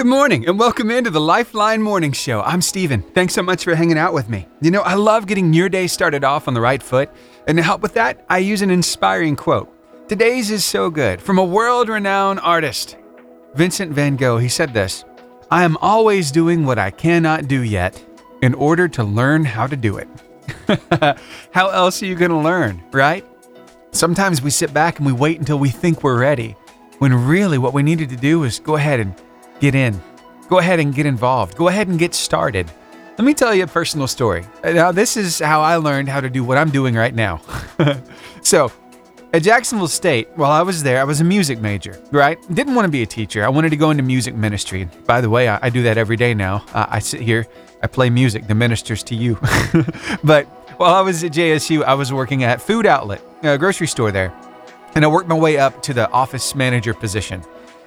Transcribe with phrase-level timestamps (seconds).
[0.00, 2.40] Good morning and welcome into the Lifeline Morning Show.
[2.40, 3.02] I'm Steven.
[3.02, 4.48] Thanks so much for hanging out with me.
[4.62, 7.10] You know, I love getting your day started off on the right foot,
[7.46, 9.70] and to help with that, I use an inspiring quote.
[10.08, 12.96] Today's is so good from a world renowned artist.
[13.52, 15.04] Vincent van Gogh, he said this
[15.50, 18.02] I am always doing what I cannot do yet
[18.40, 20.08] in order to learn how to do it.
[21.50, 23.26] how else are you going to learn, right?
[23.92, 26.56] Sometimes we sit back and we wait until we think we're ready,
[27.00, 29.14] when really what we needed to do is go ahead and
[29.60, 30.00] get in.
[30.48, 31.56] Go ahead and get involved.
[31.56, 32.70] Go ahead and get started.
[33.16, 34.46] Let me tell you a personal story.
[34.64, 37.40] Now, this is how I learned how to do what I'm doing right now.
[38.42, 38.72] so,
[39.32, 42.38] at Jacksonville State, while I was there, I was a music major, right?
[42.52, 43.44] Didn't want to be a teacher.
[43.44, 44.88] I wanted to go into music ministry.
[45.06, 46.64] By the way, I, I do that every day now.
[46.72, 47.46] Uh, I sit here,
[47.82, 49.38] I play music that ministers to you.
[50.24, 50.46] but
[50.78, 54.32] while I was at JSU, I was working at Food Outlet, a grocery store there.
[54.94, 57.44] And I worked my way up to the office manager position.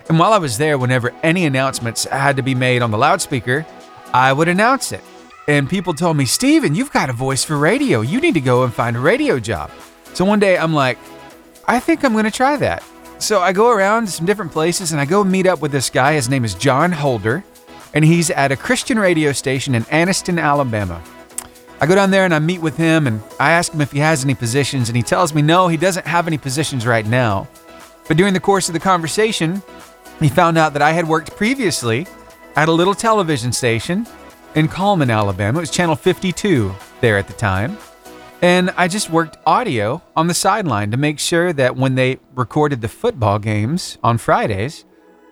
[0.09, 3.65] And while I was there, whenever any announcements had to be made on the loudspeaker,
[4.13, 5.03] I would announce it.
[5.47, 8.01] And people told me, Steven, you've got a voice for radio.
[8.01, 9.71] You need to go and find a radio job.
[10.13, 10.97] So one day I'm like,
[11.67, 12.83] I think I'm going to try that.
[13.19, 15.89] So I go around to some different places and I go meet up with this
[15.89, 16.13] guy.
[16.13, 17.43] His name is John Holder,
[17.93, 21.01] and he's at a Christian radio station in Anniston, Alabama.
[21.79, 23.99] I go down there and I meet with him and I ask him if he
[23.99, 27.47] has any positions, and he tells me no, he doesn't have any positions right now.
[28.07, 29.63] But during the course of the conversation,
[30.19, 32.07] he found out that I had worked previously
[32.55, 34.07] at a little television station
[34.55, 35.59] in Cullman, Alabama.
[35.59, 37.77] It was channel 52 there at the time.
[38.41, 42.81] And I just worked audio on the sideline to make sure that when they recorded
[42.81, 44.83] the football games on Fridays,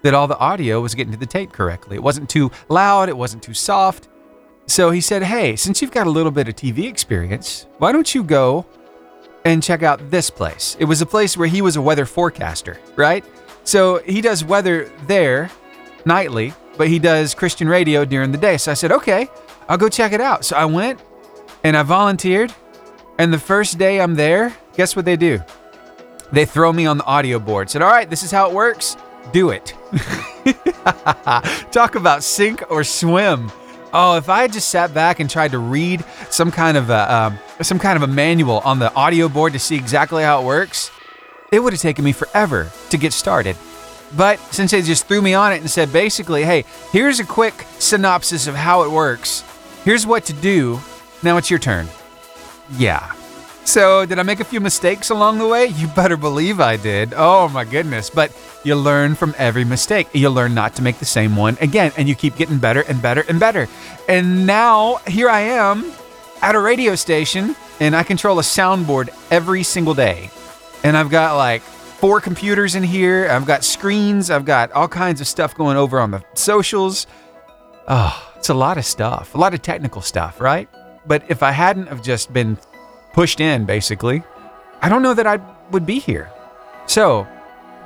[0.02, 1.98] that all the audio was getting to the tape correctly.
[1.98, 4.08] It wasn't too loud, it wasn't too soft.
[4.68, 8.16] So he said, Hey, since you've got a little bit of TV experience, why don't
[8.16, 8.66] you go
[9.44, 10.78] and check out this place?
[10.80, 13.26] It was a place where he was a weather forecaster, right?
[13.64, 15.50] So he does weather there
[16.06, 18.58] nightly, but he does Christian radio during the day.
[18.58, 19.30] So I said, Okay,
[19.70, 20.46] I'll go check it out.
[20.46, 21.00] So I went
[21.64, 22.54] and I volunteered
[23.22, 25.40] and the first day I'm there, guess what they do?
[26.32, 27.70] They throw me on the audio board.
[27.70, 28.98] Said, "All right, this is how it works.
[29.32, 29.76] Do it."
[31.72, 33.52] Talk about sink or swim.
[33.94, 37.14] Oh, if I had just sat back and tried to read some kind of a
[37.14, 40.46] um, some kind of a manual on the audio board to see exactly how it
[40.46, 40.90] works,
[41.52, 43.58] it would have taken me forever to get started.
[44.16, 47.66] But since they just threw me on it and said basically, "Hey, here's a quick
[47.78, 49.44] synopsis of how it works.
[49.84, 50.80] Here's what to do.
[51.22, 51.90] Now it's your turn."
[52.78, 53.12] Yeah.
[53.64, 55.68] So, did I make a few mistakes along the way?
[55.68, 57.14] You better believe I did.
[57.16, 58.10] Oh my goodness.
[58.10, 58.32] But
[58.64, 60.08] you learn from every mistake.
[60.14, 63.02] You learn not to make the same one again, and you keep getting better and
[63.02, 63.68] better and better.
[64.08, 65.92] And now, here I am
[66.42, 70.32] at a radio station, and I control a soundboard every single day.
[70.84, 75.22] And I've got like four computers in here, I've got screens, I've got all kinds
[75.22, 77.06] of stuff going over on the socials.
[77.88, 80.68] Oh, it's a lot of stuff, a lot of technical stuff, right?
[81.06, 82.58] But if I hadn't have just been
[83.14, 84.24] pushed in, basically,
[84.82, 85.40] I don't know that I
[85.70, 86.32] would be here.
[86.88, 87.28] So,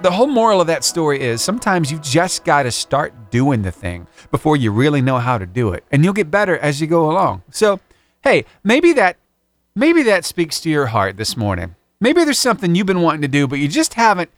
[0.02, 3.72] the whole moral of that story is sometimes you just got to start doing the
[3.72, 6.88] thing before you really know how to do it, and you'll get better as you
[6.88, 7.44] go along.
[7.52, 7.80] So,
[8.24, 9.18] hey, maybe that
[9.76, 11.76] maybe that speaks to your heart this morning.
[12.00, 14.30] Maybe there's something you've been wanting to do, but you just haven't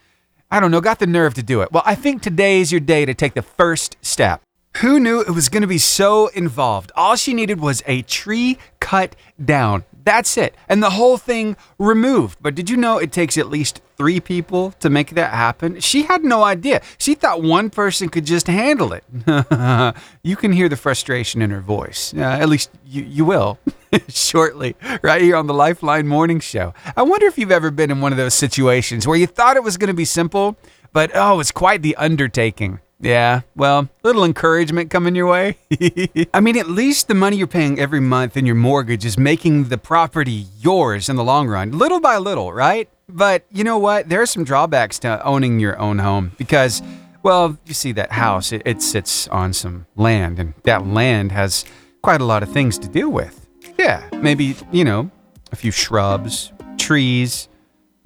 [0.50, 1.72] I don't know, got the nerve to do it.
[1.72, 4.42] Well, I think today is your day to take the first step.
[4.78, 6.92] Who knew it was going to be so involved?
[6.96, 9.84] All she needed was a tree cut down.
[10.06, 10.56] That's it.
[10.70, 12.38] And the whole thing removed.
[12.42, 15.82] But did you know it takes at least three people to make that happen?
[15.82, 16.82] She had no idea.
[16.98, 19.04] She thought one person could just handle it.
[20.24, 22.14] you can hear the frustration in her voice.
[22.16, 23.60] Uh, at least you, you will
[24.10, 26.74] shortly, right here on the Lifeline Morning Show.
[26.96, 29.64] I wonder if you've ever been in one of those situations where you thought it
[29.64, 30.58] was going to be simple,
[30.94, 32.80] but oh, it's quite the undertaking.
[33.00, 35.58] Yeah, well, little encouragement coming your way.
[36.34, 39.66] I mean, at least the money you're paying every month in your mortgage is making
[39.66, 42.90] the property yours in the long run, little by little, right?
[43.08, 44.10] But you know what?
[44.10, 46.82] There are some drawbacks to owning your own home because,
[47.22, 51.66] well, you see that house, it, it sits on some land, and that land has
[52.02, 53.47] quite a lot of things to deal with.
[53.78, 55.12] Yeah, maybe, you know,
[55.52, 57.48] a few shrubs, trees,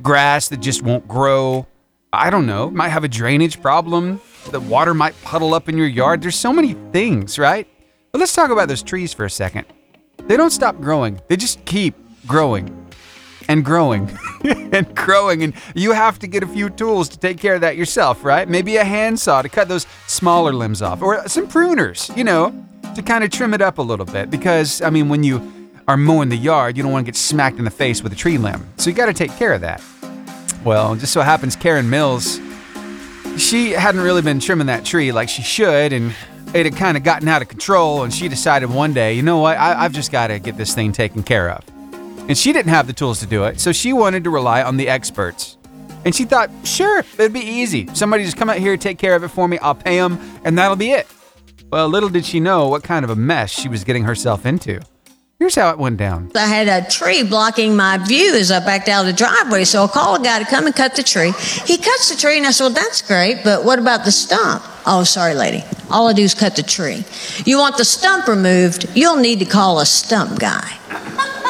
[0.01, 1.67] grass that just won't grow.
[2.13, 4.19] I don't know, might have a drainage problem
[4.49, 6.21] the water might puddle up in your yard.
[6.21, 7.67] There's so many things, right?
[8.11, 9.65] But let's talk about those trees for a second.
[10.27, 11.95] They don't stop growing, they just keep
[12.27, 12.77] growing
[13.47, 14.09] and growing
[14.43, 15.43] and growing.
[15.43, 18.47] And you have to get a few tools to take care of that yourself, right?
[18.47, 22.65] Maybe a handsaw to cut those smaller limbs off, or some pruners, you know,
[22.95, 24.29] to kind of trim it up a little bit.
[24.29, 27.57] Because, I mean, when you are mowing the yard, you don't want to get smacked
[27.57, 28.67] in the face with a tree limb.
[28.77, 29.83] So you got to take care of that.
[30.63, 32.39] Well, just so happens Karen Mills
[33.37, 36.13] she hadn't really been trimming that tree like she should, and
[36.53, 39.37] it had kind of gotten out of control, and she decided one day, you know
[39.37, 41.63] what, I, I've just got to get this thing taken care of.
[42.27, 44.77] And she didn't have the tools to do it, so she wanted to rely on
[44.77, 45.57] the experts.
[46.03, 47.87] And she thought, sure, it'd be easy.
[47.93, 50.57] Somebody just come out here, take care of it for me, I'll pay them, and
[50.57, 51.07] that'll be it.
[51.71, 54.81] Well, little did she know what kind of a mess she was getting herself into.
[55.41, 56.29] Here's how it went down.
[56.35, 59.85] I had a tree blocking my view as I backed out of the driveway, so
[59.85, 61.31] I called a guy to come and cut the tree.
[61.65, 64.61] He cuts the tree, and I said, Well, that's great, but what about the stump?
[64.85, 65.63] Oh, sorry, lady.
[65.89, 67.05] All I do is cut the tree.
[67.43, 70.77] You want the stump removed, you'll need to call a stump guy.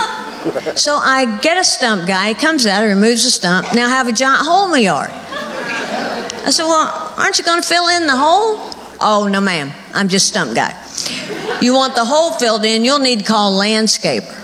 [0.75, 3.75] So I get a stump guy, he comes out, he removes the stump.
[3.75, 5.11] Now I have a giant hole in my yard.
[5.11, 8.57] I said, Well, aren't you going to fill in the hole?
[9.01, 9.73] Oh, no, ma'am.
[9.93, 10.80] I'm just stump guy.
[11.61, 14.37] You want the hole filled in, you'll need to call a landscaper.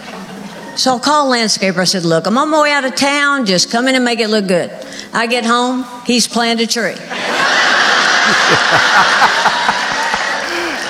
[0.77, 1.77] So I called landscaper.
[1.77, 3.45] I said, Look, I'm on my way out of town.
[3.45, 4.69] Just come in and make it look good.
[5.13, 6.95] I get home, he's planted a tree.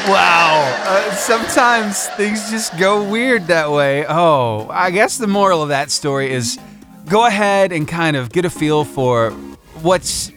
[0.08, 0.74] Wow.
[0.86, 4.06] Uh, sometimes things just go weird that way.
[4.08, 6.58] Oh, I guess the moral of that story is
[7.10, 9.32] go ahead and kind of get a feel for
[9.82, 10.32] what's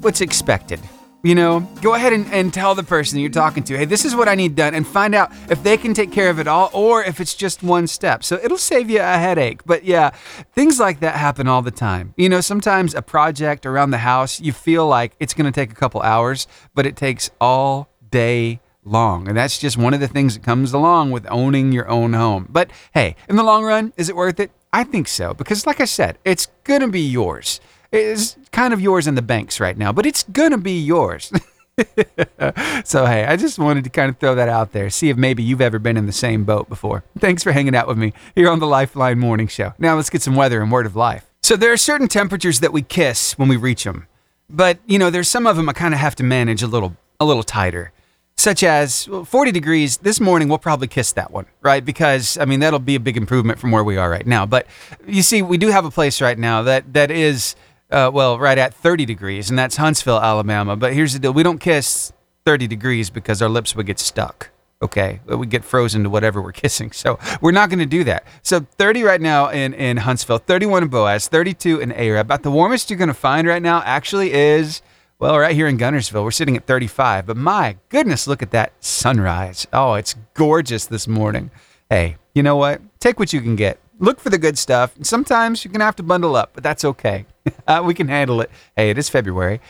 [0.00, 0.80] what's expected.
[1.26, 4.14] You know, go ahead and, and tell the person you're talking to, hey, this is
[4.14, 6.70] what I need done, and find out if they can take care of it all
[6.72, 8.22] or if it's just one step.
[8.22, 9.64] So it'll save you a headache.
[9.66, 10.10] But yeah,
[10.52, 12.14] things like that happen all the time.
[12.16, 15.72] You know, sometimes a project around the house, you feel like it's going to take
[15.72, 16.46] a couple hours,
[16.76, 19.26] but it takes all day long.
[19.26, 22.46] And that's just one of the things that comes along with owning your own home.
[22.48, 24.52] But hey, in the long run, is it worth it?
[24.72, 25.34] I think so.
[25.34, 27.60] Because, like I said, it's going to be yours.
[27.92, 31.30] It's kind of yours in the banks right now, but it's going to be yours.
[32.84, 35.42] so, hey, I just wanted to kind of throw that out there, see if maybe
[35.42, 37.04] you've ever been in the same boat before.
[37.18, 39.74] Thanks for hanging out with me here on the Lifeline Morning Show.
[39.78, 41.26] Now, let's get some weather and word of life.
[41.42, 44.06] So, there are certain temperatures that we kiss when we reach them.
[44.48, 46.96] But, you know, there's some of them I kind of have to manage a little
[47.20, 47.92] a little tighter
[48.38, 52.60] such as 40 degrees this morning we'll probably kiss that one right because i mean
[52.60, 54.66] that'll be a big improvement from where we are right now but
[55.06, 57.56] you see we do have a place right now that that is
[57.90, 61.42] uh, well right at 30 degrees and that's huntsville alabama but here's the deal we
[61.42, 62.12] don't kiss
[62.44, 64.50] 30 degrees because our lips would get stuck
[64.82, 68.24] okay we get frozen to whatever we're kissing so we're not going to do that
[68.42, 72.50] so 30 right now in in huntsville 31 in boaz 32 in arab about the
[72.50, 74.82] warmest you're going to find right now actually is
[75.18, 76.22] well, right here in Guntersville.
[76.24, 79.66] we're sitting at 35, but my goodness, look at that sunrise.
[79.72, 81.50] Oh, it's gorgeous this morning.
[81.88, 82.82] Hey, you know what?
[83.00, 83.78] Take what you can get.
[83.98, 84.92] Look for the good stuff.
[85.00, 87.26] Sometimes you're going to have to bundle up, but that's okay.
[87.68, 88.50] Uh, we can handle it.
[88.76, 89.60] Hey, it is February.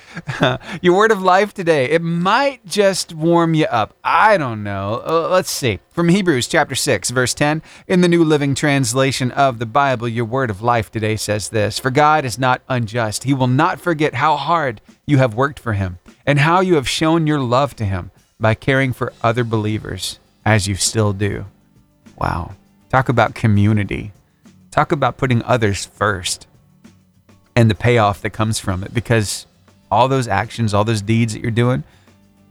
[0.82, 3.94] Your word of life today, it might just warm you up.
[4.02, 5.02] I don't know.
[5.06, 5.81] Uh, let's see.
[5.90, 10.25] From Hebrews chapter 6, verse 10, in the New Living Translation of the Bible, your
[10.25, 13.25] word of life today says this For God is not unjust.
[13.25, 16.88] He will not forget how hard you have worked for Him and how you have
[16.88, 21.44] shown your love to Him by caring for other believers as you still do.
[22.19, 22.55] Wow.
[22.88, 24.12] Talk about community.
[24.76, 26.46] Talk about putting others first
[27.55, 29.46] and the payoff that comes from it because
[29.90, 31.82] all those actions, all those deeds that you're doing,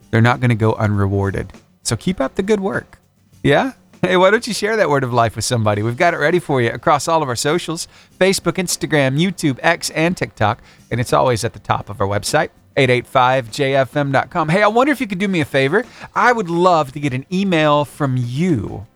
[0.10, 1.54] they're not going to go unrewarded.
[1.83, 2.98] So keep up the good work.
[3.44, 3.74] Yeah?
[4.01, 5.83] Hey, why don't you share that word of life with somebody?
[5.83, 7.88] We've got it ready for you across all of our socials
[8.19, 10.63] Facebook, Instagram, YouTube, X, and TikTok.
[10.89, 14.50] And it's always at the top of our website, 885jfm.com.
[14.50, 15.86] Hey, I wonder if you could do me a favor.
[16.16, 18.88] I would love to get an email from you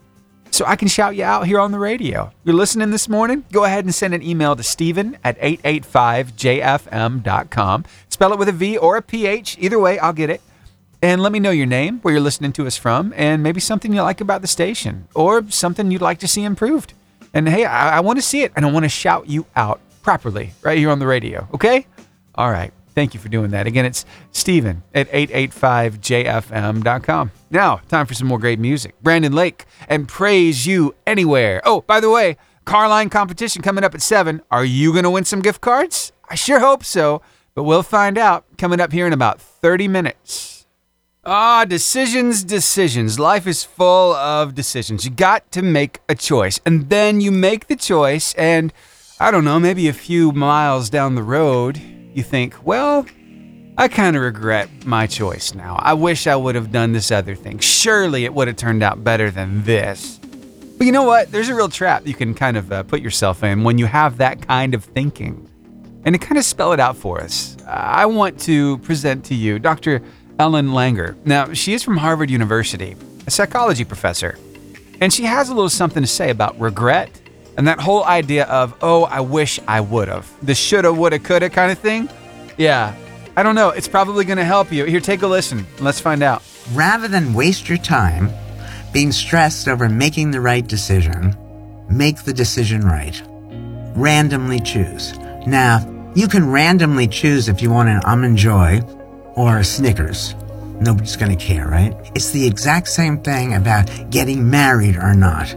[0.52, 2.32] so I can shout you out here on the radio.
[2.44, 3.46] You're listening this morning?
[3.52, 7.86] Go ahead and send an email to Stephen at 885jfm.com.
[8.10, 9.58] Spell it with a V or a PH.
[9.60, 10.42] Either way, I'll get it.
[11.02, 13.94] And let me know your name, where you're listening to us from, and maybe something
[13.94, 16.94] you like about the station or something you'd like to see improved.
[17.34, 19.80] And hey, I, I want to see it and I want to shout you out
[20.02, 21.48] properly right here on the radio.
[21.54, 21.86] Okay?
[22.36, 22.74] All right.
[23.00, 23.66] Thank you for doing that.
[23.66, 27.32] Again, it's Stephen at 885jfm.com.
[27.50, 28.94] Now, time for some more great music.
[29.02, 31.62] Brandon Lake and Praise You Anywhere.
[31.64, 34.42] Oh, by the way, Carline competition coming up at 7.
[34.52, 36.12] Are you going to win some gift cards?
[36.30, 37.22] I sure hope so,
[37.56, 40.68] but we'll find out coming up here in about 30 minutes.
[41.24, 43.18] Ah, decisions, decisions.
[43.18, 45.06] Life is full of decisions.
[45.06, 46.60] You got to make a choice.
[46.66, 48.74] And then you make the choice, and
[49.22, 51.82] I don't know, maybe a few miles down the road,
[52.14, 53.06] you think, well,
[53.78, 55.78] I kind of regret my choice now.
[55.80, 57.60] I wish I would have done this other thing.
[57.60, 60.20] Surely it would have turned out better than this.
[60.78, 61.32] But you know what?
[61.32, 64.18] There's a real trap you can kind of uh, put yourself in when you have
[64.18, 65.48] that kind of thinking.
[66.06, 69.60] And to kind of spell it out for us, I want to present to you
[69.60, 70.02] Dr.
[70.40, 71.16] Ellen Langer.
[71.26, 72.96] Now, she is from Harvard University,
[73.28, 74.38] a psychology professor,
[75.02, 77.10] and she has a little something to say about regret
[77.58, 80.30] and that whole idea of, oh, I wish I would have.
[80.46, 82.10] The shoulda, woulda, coulda kind of thing.
[82.58, 82.96] Yeah.
[83.36, 83.70] I don't know.
[83.70, 84.86] It's probably going to help you.
[84.86, 85.66] Here, take a listen.
[85.80, 86.42] Let's find out.
[86.74, 88.30] rather than waste your time
[88.94, 91.36] being stressed over making the right decision,
[91.90, 93.22] make the decision right.
[93.96, 95.18] Randomly choose.
[95.46, 98.82] Now, you can randomly choose if you want an almond joy
[99.36, 100.36] or a Snickers.
[100.80, 101.94] Nobody's going to care, right?
[102.16, 105.54] It's the exact same thing about getting married or not,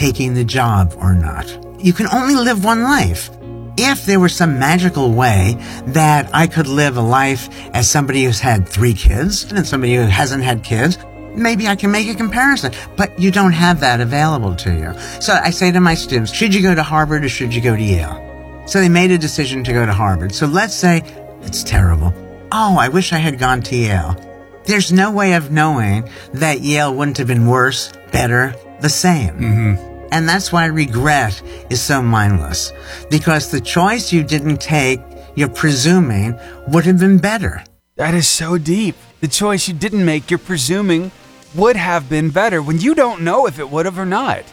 [0.00, 1.46] taking the job or not.
[1.78, 3.28] You can only live one life.
[3.76, 5.56] If there were some magical way
[5.88, 10.02] that I could live a life as somebody who's had three kids and somebody who
[10.02, 10.96] hasn't had kids,
[11.34, 14.98] maybe I can make a comparison, but you don't have that available to you.
[15.20, 17.76] So I say to my students, should you go to Harvard or should you go
[17.76, 18.64] to Yale?
[18.66, 20.34] So they made a decision to go to Harvard.
[20.34, 21.02] So let's say
[21.42, 22.14] it's terrible.
[22.52, 24.16] Oh, I wish I had gone to Yale.
[24.64, 29.34] There's no way of knowing that Yale wouldn't have been worse, better, the same.
[29.34, 29.89] Mm-hmm.
[30.12, 31.40] And that's why regret
[31.70, 32.72] is so mindless.
[33.10, 35.00] Because the choice you didn't take,
[35.36, 36.38] you're presuming,
[36.68, 37.62] would have been better.
[37.96, 38.96] That is so deep.
[39.20, 41.12] The choice you didn't make, you're presuming,
[41.54, 44.44] would have been better when you don't know if it would have or not.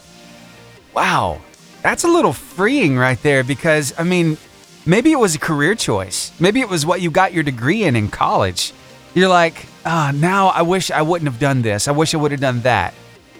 [0.93, 1.41] Wow.
[1.81, 4.37] That's a little freeing right there because, I mean,
[4.85, 6.31] maybe it was a career choice.
[6.39, 8.73] Maybe it was what you got your degree in in college.
[9.13, 11.87] You're like, ah, oh, now I wish I wouldn't have done this.
[11.87, 12.93] I wish I would have done that.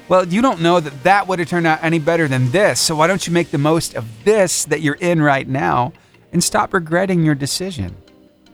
[0.10, 2.80] Well, you don't know that that would have turned out any better than this.
[2.80, 5.92] So why don't you make the most of this that you're in right now
[6.32, 7.96] and stop regretting your decision?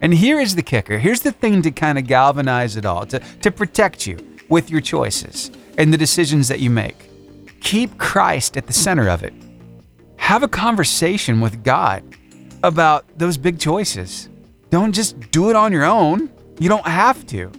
[0.02, 0.98] And here is the kicker.
[0.98, 4.18] Here's the thing to kind of galvanize it all, to, to protect you
[4.50, 7.10] with your choices and the decisions that you make.
[7.62, 9.34] Keep Christ at the center of it.
[10.18, 12.04] Have a conversation with God
[12.64, 14.28] about those big choices.
[14.72, 16.32] Don't just do it on your own.
[16.60, 17.52] You don't have to.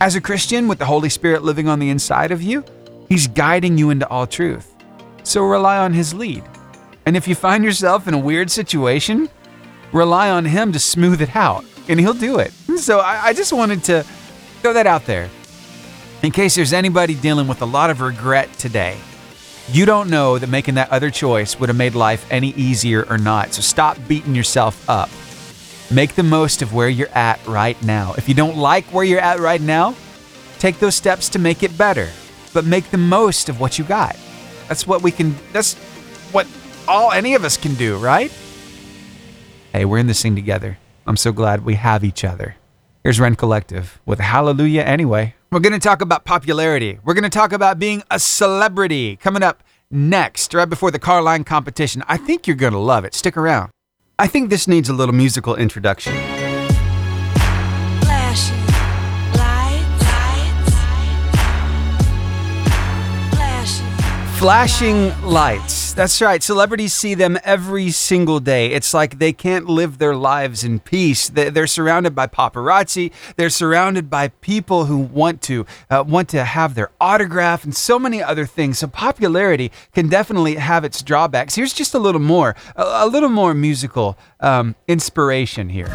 [0.00, 2.64] As a Christian with the Holy Spirit living on the inside of you,
[3.08, 4.74] He's guiding you into all truth.
[5.22, 6.44] So rely on His lead.
[7.06, 9.30] And if you find yourself in a weird situation,
[9.92, 12.52] rely on Him to smooth it out, and He'll do it.
[12.76, 14.02] So I, I just wanted to
[14.60, 15.30] throw that out there.
[16.22, 18.98] In case there's anybody dealing with a lot of regret today,
[19.70, 23.18] you don't know that making that other choice would have made life any easier or
[23.18, 23.54] not.
[23.54, 25.08] So stop beating yourself up.
[25.90, 28.14] Make the most of where you're at right now.
[28.18, 29.94] If you don't like where you're at right now,
[30.58, 32.10] take those steps to make it better
[32.48, 34.16] but make the most of what you got.
[34.68, 35.74] That's what we can, that's
[36.32, 36.46] what
[36.86, 38.32] all any of us can do, right?
[39.72, 40.78] Hey, we're in this thing together.
[41.06, 42.56] I'm so glad we have each other.
[43.04, 45.34] Here's Rend Collective with Hallelujah Anyway.
[45.50, 46.98] We're going to talk about popularity.
[47.04, 51.22] We're going to talk about being a celebrity coming up next, right before the car
[51.22, 52.02] line competition.
[52.06, 53.14] I think you're going to love it.
[53.14, 53.70] Stick around.
[54.18, 56.47] I think this needs a little musical introduction.
[64.38, 65.92] Flashing lights.
[65.94, 66.40] That's right.
[66.40, 68.68] Celebrities see them every single day.
[68.68, 71.28] It's like they can't live their lives in peace.
[71.28, 73.10] They're surrounded by paparazzi.
[73.34, 77.98] They're surrounded by people who want to uh, want to have their autograph and so
[77.98, 78.78] many other things.
[78.78, 81.56] So popularity can definitely have its drawbacks.
[81.56, 85.88] Here's just a little more, a, little more musical um, inspiration here.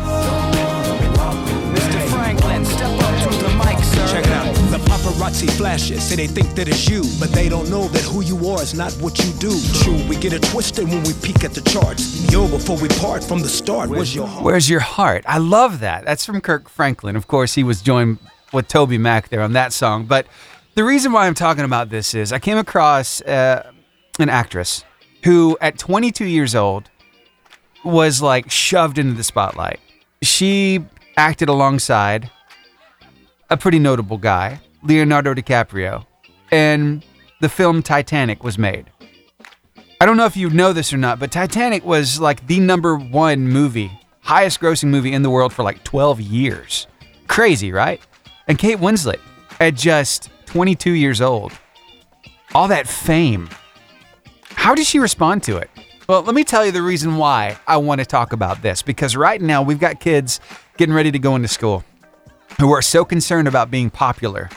[5.23, 8.35] Paparazzi flashes, say they think that it's you, but they don't know that who you
[8.49, 9.57] are is not what you do.
[9.81, 12.31] True, we get it twisted when we peek at the charts.
[12.31, 14.43] Yo, before we part from the start, where's your heart?
[14.43, 15.23] Where's your heart?
[15.27, 16.05] I love that.
[16.05, 17.15] That's from Kirk Franklin.
[17.15, 18.19] Of course, he was joined
[18.51, 20.05] with Toby Mac there on that song.
[20.05, 20.27] But
[20.75, 23.71] the reason why I'm talking about this is I came across uh,
[24.19, 24.83] an actress
[25.23, 26.89] who, at 22 years old,
[27.85, 29.79] was like shoved into the spotlight.
[30.21, 30.83] She
[31.15, 32.29] acted alongside
[33.49, 36.05] a pretty notable guy Leonardo DiCaprio,
[36.51, 37.05] and
[37.41, 38.89] the film Titanic was made.
[39.99, 42.97] I don't know if you know this or not, but Titanic was like the number
[42.97, 46.87] one movie, highest grossing movie in the world for like 12 years.
[47.27, 48.01] Crazy, right?
[48.47, 49.19] And Kate Winslet,
[49.61, 51.53] at just 22 years old,
[52.53, 53.49] all that fame.
[54.49, 55.69] How did she respond to it?
[56.07, 59.15] Well, let me tell you the reason why I want to talk about this because
[59.15, 60.41] right now we've got kids
[60.77, 61.85] getting ready to go into school
[62.59, 64.49] who are so concerned about being popular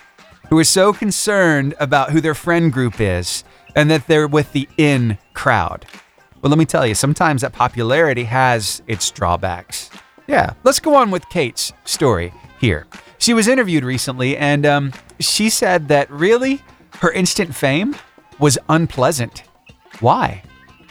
[0.48, 4.68] who are so concerned about who their friend group is and that they're with the
[4.76, 5.86] in crowd.
[6.40, 9.90] Well, let me tell you, sometimes that popularity has its drawbacks.
[10.26, 12.86] Yeah, let's go on with Kate's story here.
[13.18, 16.62] She was interviewed recently and um, she said that really
[17.00, 17.96] her instant fame
[18.38, 19.44] was unpleasant.
[20.00, 20.42] Why?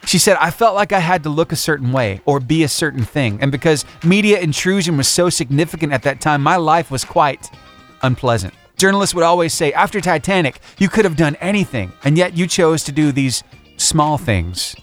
[0.06, 2.68] She said, I felt like I had to look a certain way or be a
[2.68, 3.40] certain thing.
[3.42, 7.50] And because media intrusion was so significant at that time, my life was quite
[8.04, 8.54] unpleasant.
[8.78, 12.84] Journalists would always say, after Titanic, you could have done anything, and yet you chose
[12.84, 13.44] to do these
[13.78, 14.76] small things.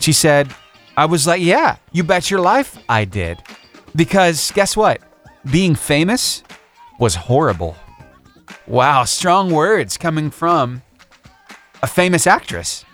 [0.00, 0.54] She said,
[0.96, 3.38] I was like, yeah, you bet your life I did.
[3.94, 5.00] Because guess what?
[5.50, 6.42] Being famous
[6.98, 7.76] was horrible.
[8.66, 10.82] Wow, strong words coming from
[11.82, 12.84] a famous actress.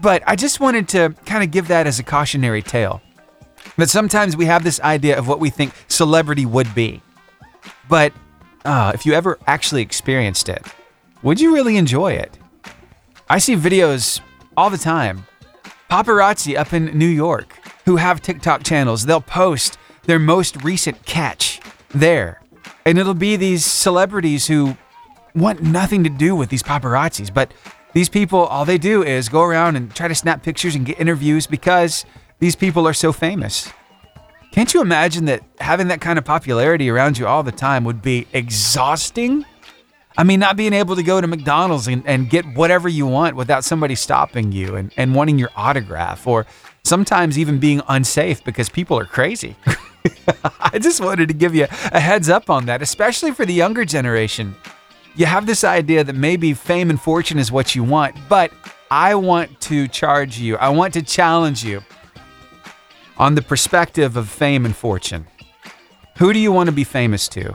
[0.00, 3.00] But I just wanted to kind of give that as a cautionary tale.
[3.76, 7.02] That sometimes we have this idea of what we think celebrity would be.
[7.88, 8.12] But
[8.68, 10.62] uh, if you ever actually experienced it,
[11.22, 12.36] would you really enjoy it?
[13.30, 14.20] I see videos
[14.58, 15.26] all the time.
[15.90, 21.60] Paparazzi up in New York who have TikTok channels, they'll post their most recent catch
[21.88, 22.42] there.
[22.84, 24.76] And it'll be these celebrities who
[25.34, 27.54] want nothing to do with these paparazzis, but
[27.94, 31.00] these people, all they do is go around and try to snap pictures and get
[31.00, 32.04] interviews because
[32.38, 33.72] these people are so famous.
[34.58, 38.02] Can't you imagine that having that kind of popularity around you all the time would
[38.02, 39.46] be exhausting?
[40.16, 43.36] I mean, not being able to go to McDonald's and, and get whatever you want
[43.36, 46.44] without somebody stopping you and, and wanting your autograph, or
[46.82, 49.54] sometimes even being unsafe because people are crazy.
[50.60, 53.84] I just wanted to give you a heads up on that, especially for the younger
[53.84, 54.56] generation.
[55.14, 58.50] You have this idea that maybe fame and fortune is what you want, but
[58.90, 61.80] I want to charge you, I want to challenge you
[63.18, 65.26] on the perspective of fame and fortune.
[66.18, 67.54] Who do you want to be famous to?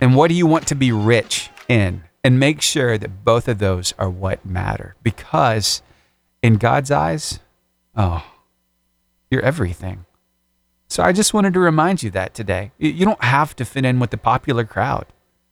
[0.00, 2.02] And what do you want to be rich in?
[2.22, 4.96] And make sure that both of those are what matter.
[5.02, 5.82] Because
[6.42, 7.40] in God's eyes,
[7.96, 8.24] oh,
[9.30, 10.06] you're everything.
[10.88, 12.72] So I just wanted to remind you that today.
[12.78, 15.06] You don't have to fit in with the popular crowd.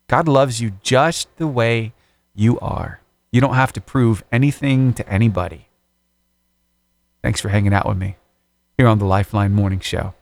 [0.08, 1.94] God loves you just the way
[2.34, 3.00] you are.
[3.30, 5.68] You don't have to prove anything to anybody.
[7.22, 8.16] Thanks for hanging out with me
[8.76, 10.14] here on the Lifeline Morning Show.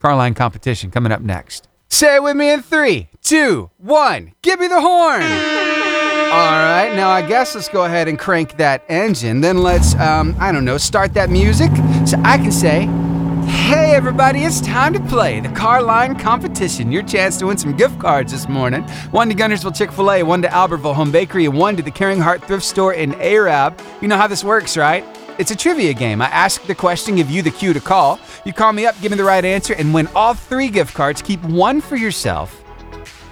[0.00, 1.68] Carline competition coming up next.
[1.88, 4.32] Say it with me in three, two, one.
[4.42, 5.22] Give me the horn.
[5.22, 9.40] All right, now I guess let's go ahead and crank that engine.
[9.40, 11.70] Then let's, um, I don't know, start that music
[12.06, 12.88] so I can say,
[13.46, 16.90] Hey everybody, it's time to play the Carline competition.
[16.90, 18.82] Your chance to win some gift cards this morning.
[19.10, 22.44] One to Guntersville Chick-fil-A, one to Albertville Home Bakery, and one to the Caring Heart
[22.44, 23.80] Thrift Store in Arab.
[24.00, 25.04] You know how this works, right?
[25.36, 26.22] It's a trivia game.
[26.22, 28.20] I ask the question, give you the cue to call.
[28.44, 31.20] You call me up, give me the right answer, and win all three gift cards.
[31.20, 32.62] Keep one for yourself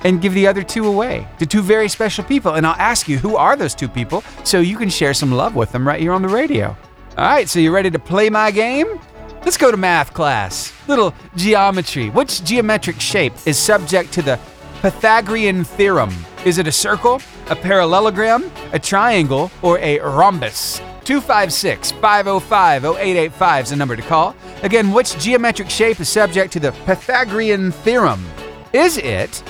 [0.02, 2.54] and give the other two away to two very special people.
[2.54, 5.54] And I'll ask you, who are those two people so you can share some love
[5.54, 6.76] with them right here on the radio.
[7.16, 8.98] All right, so you ready to play my game?
[9.44, 10.72] Let's go to math class.
[10.88, 12.10] Little geometry.
[12.10, 14.40] Which geometric shape is subject to the
[14.80, 16.12] Pythagorean theorem?
[16.44, 20.80] Is it a circle, a parallelogram, a triangle, or a rhombus?
[21.04, 24.36] 256 505 0885 is the number to call.
[24.62, 28.24] Again, which geometric shape is subject to the Pythagorean theorem?
[28.72, 29.42] Is it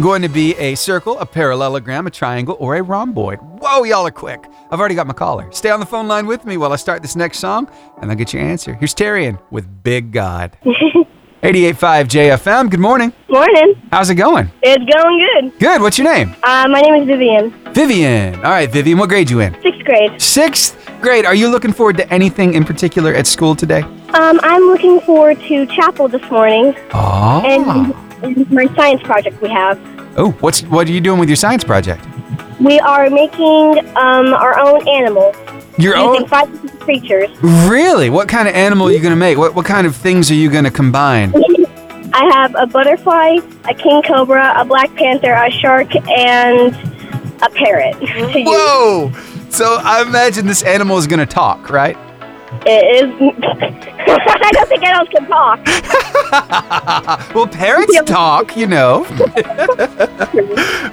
[0.00, 3.38] going to be a circle, a parallelogram, a triangle, or a rhomboid?
[3.60, 4.44] Whoa, y'all are quick.
[4.70, 5.50] I've already got my caller.
[5.52, 7.68] Stay on the phone line with me while I start this next song,
[8.00, 8.74] and I'll get your answer.
[8.74, 10.56] Here's Terrian with Big God.
[11.42, 12.70] 88.5 JFM.
[12.70, 13.12] Good morning.
[13.30, 13.80] Morning.
[13.90, 14.50] How's it going?
[14.62, 15.18] It's going
[15.50, 15.58] good.
[15.58, 15.80] Good.
[15.80, 16.34] What's your name?
[16.42, 17.50] Uh, my name is Vivian.
[17.72, 18.34] Vivian.
[18.36, 18.98] All right, Vivian.
[18.98, 19.54] What grade you in?
[19.62, 20.20] Sixth grade.
[20.20, 21.24] Sixth grade.
[21.24, 23.80] Are you looking forward to anything in particular at school today?
[24.12, 27.42] Um, I'm looking forward to chapel this morning Oh.
[27.46, 29.78] and, and my science project we have.
[30.18, 32.04] oh, what's what are you doing with your science project?
[32.60, 35.34] We are making um, our own animals
[35.80, 36.28] Your using own.
[36.28, 37.30] five different creatures.
[37.42, 38.10] Really?
[38.10, 39.38] What kind of animal are you going to make?
[39.38, 41.32] What what kind of things are you going to combine?
[42.12, 43.38] I have a butterfly,
[43.68, 46.74] a king cobra, a black panther, a shark, and
[47.42, 47.98] a parrot.
[48.00, 48.46] to use.
[48.48, 49.12] Whoa!
[49.48, 51.96] So I imagine this animal is going to talk, right?
[52.66, 53.10] It is.
[54.06, 55.60] I don't think animals can talk.
[57.34, 58.02] well, parrots Yeah.
[58.02, 59.06] talk, you know.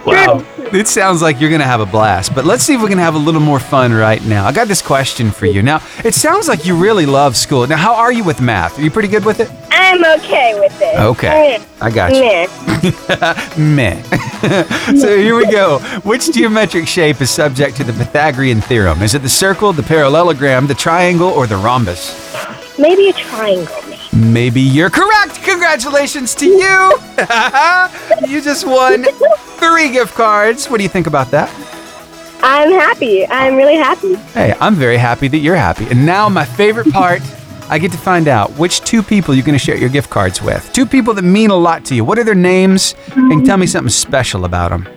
[0.06, 0.44] wow.
[0.74, 2.98] It sounds like you're going to have a blast, but let's see if we can
[2.98, 4.46] have a little more fun right now.
[4.46, 5.64] I got this question for you.
[5.64, 7.66] Now, it sounds like you really love school.
[7.66, 8.78] Now, how are you with math?
[8.78, 9.50] Are you pretty good with it?
[9.90, 11.00] I'm okay with it.
[11.00, 11.60] Okay.
[11.80, 12.22] I got you.
[12.22, 13.58] Meh.
[13.58, 14.02] Meh.
[15.00, 15.80] so here we go.
[16.04, 19.02] Which geometric shape is subject to the Pythagorean theorem?
[19.02, 22.14] Is it the circle, the parallelogram, the triangle, or the rhombus?
[22.78, 23.74] Maybe a triangle.
[23.88, 24.32] maybe.
[24.32, 25.42] Maybe you're correct.
[25.44, 27.00] Congratulations to you.
[28.28, 29.06] you just won
[29.60, 30.68] three gift cards.
[30.70, 31.50] What do you think about that?
[32.44, 33.26] I'm happy.
[33.28, 34.16] I'm really happy.
[34.34, 35.88] Hey, I'm very happy that you're happy.
[35.88, 37.22] And now, my favorite part
[37.70, 40.42] I get to find out which two people you're going to share your gift cards
[40.42, 40.72] with.
[40.74, 42.06] Two people that mean a lot to you.
[42.06, 42.96] What are their names?
[43.16, 44.88] And tell me something special about them.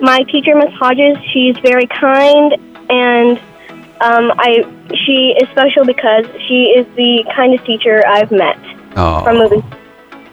[0.00, 2.54] My teacher, Miss Hodges, she's very kind,
[2.90, 3.38] and
[4.00, 4.64] um, I
[5.04, 8.58] she is special because she is the kindest teacher I've met
[8.96, 9.22] oh.
[9.24, 9.62] from moving.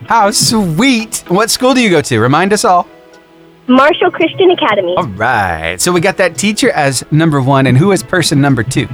[0.07, 1.23] how sweet.
[1.27, 2.19] What school do you go to?
[2.19, 2.87] Remind us all.
[3.67, 4.95] Marshall Christian Academy.
[4.97, 5.79] All right.
[5.79, 7.67] So we got that teacher as number one.
[7.67, 8.87] And who is person number two?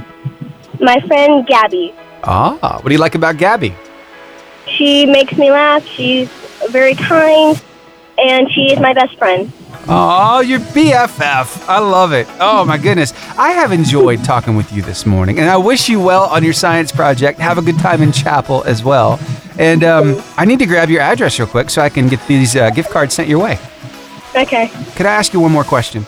[0.78, 1.94] My friend Gabby.
[2.26, 3.74] Ah, what do you like about Gabby?
[4.66, 5.86] She makes me laugh.
[5.86, 6.28] She's
[6.70, 7.62] very kind,
[8.18, 9.52] and she is my best friend.
[9.88, 11.68] Oh, your BFF.
[11.68, 12.26] I love it.
[12.40, 13.12] Oh, my goodness.
[13.38, 16.52] I have enjoyed talking with you this morning, and I wish you well on your
[16.52, 17.38] science project.
[17.38, 19.20] Have a good time in chapel as well.
[19.58, 22.56] And um, I need to grab your address real quick so I can get these
[22.56, 23.58] uh, gift cards sent your way.
[24.34, 24.68] Okay.
[24.96, 26.04] Could I ask you one more question?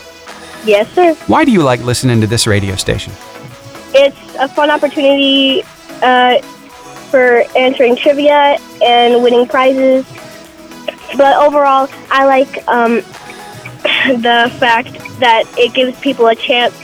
[0.64, 1.14] Yes, sir.
[1.28, 3.12] Why do you like listening to this radio station?
[3.94, 5.62] It's a fun opportunity
[6.02, 6.40] uh,
[7.10, 10.06] for answering trivia and winning prizes.
[11.16, 12.96] But overall, I like um,
[14.22, 16.74] the fact that it gives people a chance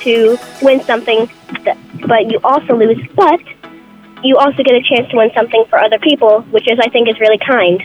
[0.00, 1.30] to win something,
[1.64, 2.98] that, but you also lose.
[3.14, 3.40] But
[4.22, 7.08] you also get a chance to win something for other people, which is, I think,
[7.08, 7.82] is really kind.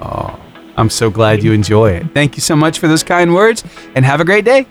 [0.00, 0.40] Oh,
[0.76, 2.06] I'm so glad you enjoy it.
[2.14, 3.64] Thank you so much for those kind words,
[3.94, 4.66] and have a great day.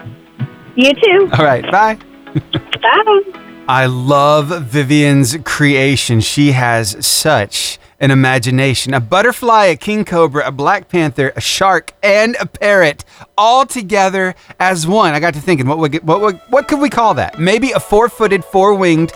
[0.76, 1.30] You too.
[1.34, 1.98] All right, bye.
[2.82, 3.44] Bye.
[3.70, 6.22] I love Vivian's creation.
[6.22, 8.94] She has such an imagination.
[8.94, 13.04] A butterfly, a king cobra, a black panther, a shark, and a parrot
[13.38, 15.14] all together as one.
[15.14, 17.40] I got to thinking, what would, what would, what could we call that?
[17.40, 19.12] Maybe a four-footed, four-winged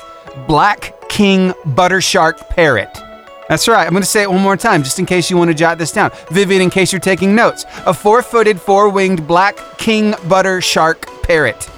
[0.48, 3.02] black king butter shark parrot.
[3.48, 3.86] That's right.
[3.86, 5.78] I'm going to say it one more time just in case you want to jot
[5.78, 6.12] this down.
[6.30, 7.66] Vivian, in case you're taking notes.
[7.86, 11.70] A four footed, four winged black king butter shark parrot.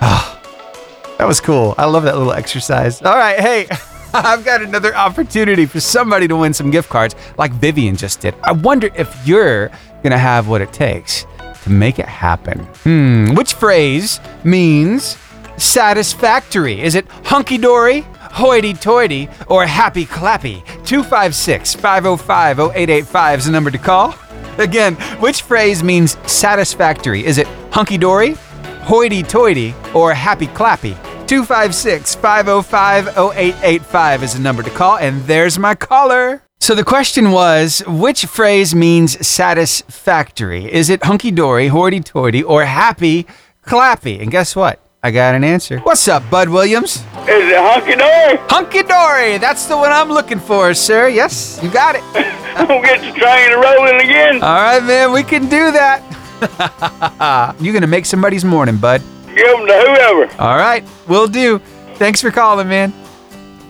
[0.00, 0.37] Ah.
[1.18, 1.74] That was cool.
[1.76, 3.02] I love that little exercise.
[3.02, 3.38] All right.
[3.38, 3.66] Hey,
[4.14, 8.34] I've got another opportunity for somebody to win some gift cards like Vivian just did.
[8.42, 9.68] I wonder if you're
[10.02, 11.26] going to have what it takes
[11.64, 12.60] to make it happen.
[12.84, 13.34] Hmm.
[13.34, 15.18] Which phrase means
[15.56, 16.80] satisfactory?
[16.80, 18.06] Is it hunky dory?
[18.30, 20.64] hoity toity, or happy clappy.
[20.84, 24.14] 256 505 0885 is the number to call.
[24.58, 27.24] Again, which phrase means satisfactory?
[27.24, 28.36] Is it hunky dory,
[28.88, 30.96] hoity toity, or happy clappy?
[31.26, 36.42] 256 505 0885 is the number to call, and there's my caller.
[36.60, 40.72] So the question was which phrase means satisfactory?
[40.72, 43.26] Is it hunky dory, hoity toity, or happy
[43.66, 44.22] clappy?
[44.22, 44.80] And guess what?
[45.02, 45.78] I got an answer.
[45.80, 46.96] What's up, Bud Williams?
[46.96, 47.04] Is
[47.52, 48.38] it hunky dory?
[48.48, 49.36] Hunky dory.
[49.36, 51.08] That's the one I'm looking for, sir.
[51.08, 52.02] Yes, you got it.
[52.68, 54.42] we'll get the train rolling again.
[54.42, 55.12] All right, man.
[55.12, 56.07] We can do that.
[57.60, 59.02] You're gonna make somebody's morning, Bud.
[59.26, 60.42] Give them to whoever.
[60.42, 61.58] All right, we'll do.
[61.94, 62.92] Thanks for calling, man.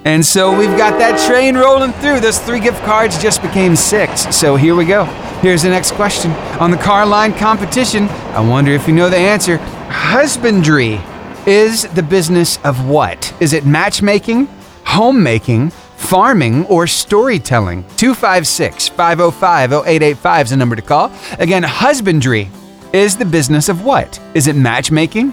[0.05, 2.21] And so we've got that train rolling through.
[2.21, 4.35] Those three gift cards just became six.
[4.35, 5.05] So here we go.
[5.43, 6.31] Here's the next question.
[6.61, 9.59] On the car line competition, I wonder if you know the answer.
[9.89, 11.01] Husbandry
[11.47, 13.35] is the business of what?
[13.41, 14.47] Is it matchmaking,
[14.85, 17.85] homemaking, farming, or storytelling?
[17.97, 21.13] 256 505 0885 is the number to call.
[21.39, 22.51] Again, husbandry
[22.93, 24.21] is the business of what?
[24.35, 25.31] Is it matchmaking,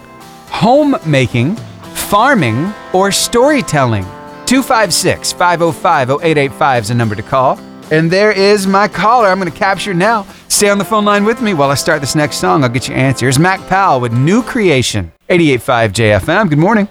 [0.48, 4.04] homemaking, farming, or storytelling?
[4.46, 7.60] 256 505 0885 is the number to call.
[7.92, 9.28] And there is my caller.
[9.28, 10.26] I'm going to capture now.
[10.48, 12.64] Stay on the phone line with me while I start this next song.
[12.64, 13.38] I'll get you answers.
[13.38, 16.50] Mac Powell with New Creation, 88.5 JFM.
[16.50, 16.88] Good morning.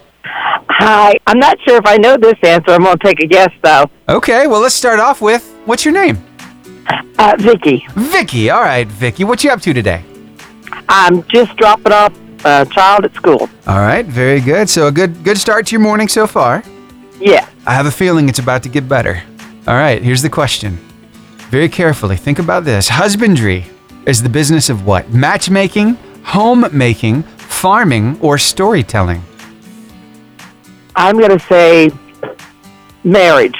[0.68, 1.14] Hi.
[1.26, 2.70] I'm not sure if I know this answer.
[2.70, 3.86] I'm going to take a guess, though.
[4.08, 4.46] Okay.
[4.46, 6.24] Well, let's start off with what's your name?
[7.18, 7.86] Uh, Vicky.
[7.94, 8.50] Vicky.
[8.50, 9.24] All right, Vicky.
[9.24, 10.04] What you up to today?
[10.88, 12.12] I'm just dropping off
[12.44, 13.48] a child at school.
[13.66, 14.04] All right.
[14.04, 14.68] Very good.
[14.68, 16.62] So a good good start to your morning so far.
[17.20, 17.48] Yeah.
[17.66, 19.22] I have a feeling it's about to get better.
[19.66, 20.76] All right, here's the question.
[21.48, 22.90] Very carefully, think about this.
[22.90, 23.64] Husbandry
[24.04, 25.08] is the business of what?
[25.10, 29.22] Matchmaking, homemaking, farming, or storytelling?
[30.96, 31.90] I'm going to say
[33.04, 33.56] marriage.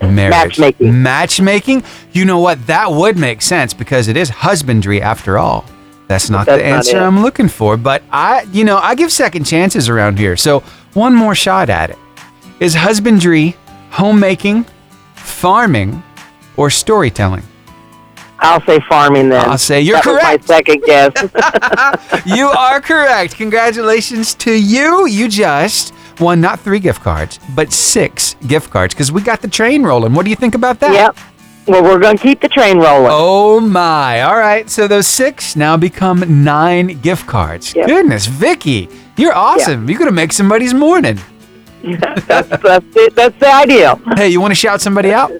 [0.00, 0.30] Marriage.
[0.30, 1.02] Matchmaking.
[1.02, 1.82] Matchmaking?
[2.12, 2.64] You know what?
[2.68, 5.64] That would make sense because it is husbandry after all.
[6.12, 7.00] That's not That's the not answer it.
[7.00, 10.36] I'm looking for, but I, you know, I give second chances around here.
[10.36, 10.60] So,
[10.92, 11.96] one more shot at it.
[12.60, 13.56] Is husbandry,
[13.88, 14.66] homemaking,
[15.14, 16.02] farming,
[16.58, 17.44] or storytelling?
[18.40, 19.48] I'll say farming then.
[19.48, 20.22] I'll say you're that correct.
[20.22, 22.26] my second guess.
[22.26, 23.36] you are correct.
[23.36, 25.06] Congratulations to you.
[25.06, 29.48] You just won not three gift cards, but six gift cards because we got the
[29.48, 30.12] train rolling.
[30.12, 30.92] What do you think about that?
[30.92, 31.16] yep.
[31.66, 33.10] Well, we're going to keep the train rolling.
[33.10, 34.22] Oh my.
[34.22, 34.68] All right.
[34.68, 37.74] So those six now become nine gift cards.
[37.74, 37.86] Yep.
[37.86, 39.88] Goodness, Vicky, you're awesome.
[39.88, 41.20] You're going to make somebody's morning.
[41.82, 43.14] that's, that's, it.
[43.14, 44.00] that's the ideal.
[44.16, 45.32] Hey, you want to shout somebody out?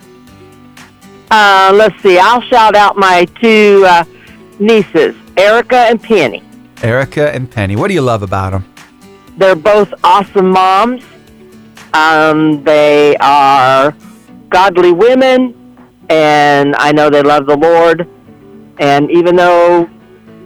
[1.30, 2.18] Uh, let's see.
[2.18, 4.04] I'll shout out my two uh,
[4.58, 6.42] nieces, Erica and Penny.
[6.82, 7.74] Erica and Penny.
[7.74, 8.64] What do you love about them?
[9.38, 11.04] They're both awesome moms.
[11.94, 13.94] Um, they are
[14.50, 15.54] godly women,
[16.12, 18.06] and I know they love the Lord.
[18.78, 19.88] And even though,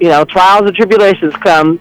[0.01, 1.81] you know, trials and tribulations come,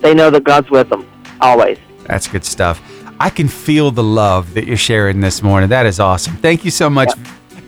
[0.00, 1.08] they know that God's with them
[1.40, 1.78] always.
[2.06, 2.82] That's good stuff.
[3.18, 5.70] I can feel the love that you're sharing this morning.
[5.70, 6.36] That is awesome.
[6.36, 7.10] Thank you so much.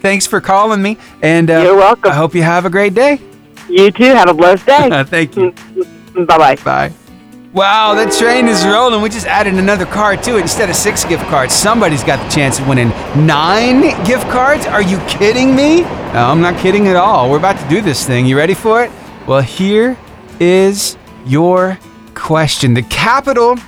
[0.02, 0.98] Thanks for calling me.
[1.22, 2.10] And uh, You're welcome.
[2.10, 3.20] I hope you have a great day.
[3.68, 4.04] You too.
[4.04, 5.04] Have a blessed day.
[5.06, 5.52] Thank you.
[6.26, 6.92] Bye bye bye.
[7.52, 9.02] Wow, that train is rolling.
[9.02, 11.52] We just added another card to it instead of six gift cards.
[11.52, 12.88] Somebody's got the chance of winning
[13.26, 14.64] nine gift cards.
[14.64, 15.82] Are you kidding me?
[15.82, 17.30] No, I'm not kidding at all.
[17.30, 18.24] We're about to do this thing.
[18.24, 18.90] You ready for it?
[19.26, 19.98] Well, here
[20.40, 21.78] is your
[22.14, 22.72] question.
[22.72, 23.58] The capital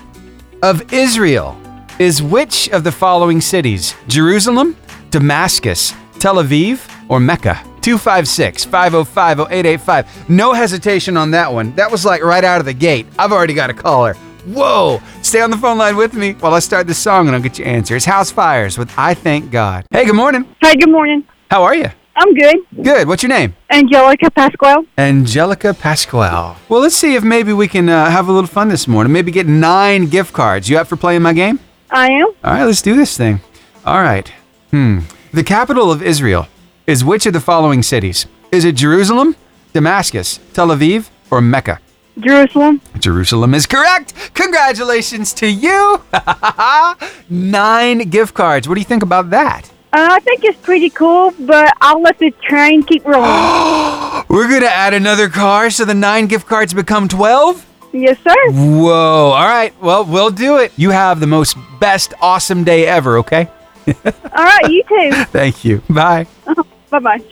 [0.63, 1.55] of Israel
[1.99, 3.95] is which of the following cities?
[4.09, 4.79] Jerusalem,
[5.11, 7.63] Damascus, Tel Aviv, or Mecca?
[7.85, 10.31] 256 505 0885.
[10.31, 11.75] No hesitation on that one.
[11.75, 13.07] That was like right out of the gate.
[13.19, 14.15] I've already got a caller.
[14.47, 15.03] Whoa!
[15.21, 17.59] Stay on the phone line with me while I start this song and I'll get
[17.59, 17.95] your answer.
[17.95, 19.85] It's House Fires with I Thank God.
[19.91, 20.47] Hey, good morning.
[20.63, 21.25] Hi, good morning.
[21.51, 21.91] How are you?
[22.17, 22.57] I'm good.
[22.83, 23.07] Good.
[23.07, 23.55] What's your name?
[23.71, 24.87] Angelica Pasquale.
[24.97, 26.57] Angelica Pasquale.
[26.71, 29.13] Well, let's see if maybe we can uh, have a little fun this morning.
[29.13, 30.71] Maybe get nine gift cards.
[30.71, 31.61] You up for playing my game?
[31.91, 32.29] I am.
[32.43, 33.41] All right, let's do this thing.
[33.85, 34.27] All right.
[34.71, 35.01] Hmm.
[35.35, 36.47] The capital of Israel
[36.87, 38.27] is which of the following cities?
[38.53, 39.37] Is it Jerusalem,
[39.73, 41.81] Damascus, Tel Aviv, or Mecca?
[42.19, 42.81] Jerusalem.
[42.99, 44.15] Jerusalem is correct.
[44.35, 46.03] Congratulations to you.
[47.29, 48.69] Nine gift cards.
[48.69, 49.71] What do you think about that?
[49.93, 53.23] Uh, I think it's pretty cool, but I'll let the train keep rolling.
[54.29, 57.65] We're going to add another car so the nine gift cards become 12?
[57.93, 58.35] yes, sir.
[58.51, 59.31] Whoa.
[59.31, 59.73] All right.
[59.81, 60.73] Well, we'll do it.
[60.77, 63.49] You have the most best awesome day ever, okay?
[63.87, 65.25] All right, you too.
[65.27, 65.83] Thank you.
[65.89, 66.27] Bye.
[67.01, 67.25] bye bye.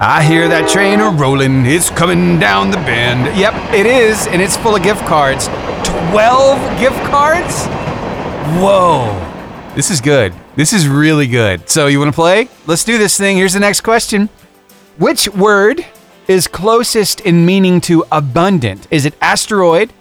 [0.00, 1.66] I hear that train a rolling.
[1.66, 3.38] It's coming down the bend.
[3.38, 5.46] Yep, it is, and it's full of gift cards.
[6.10, 7.66] 12 gift cards?
[8.60, 9.20] Whoa.
[9.76, 10.34] This is good.
[10.56, 11.68] This is really good.
[11.68, 12.48] So, you want to play?
[12.66, 13.36] Let's do this thing.
[13.36, 14.28] Here's the next question
[14.98, 15.86] Which word
[16.26, 18.88] is closest in meaning to abundant?
[18.90, 19.92] Is it asteroid,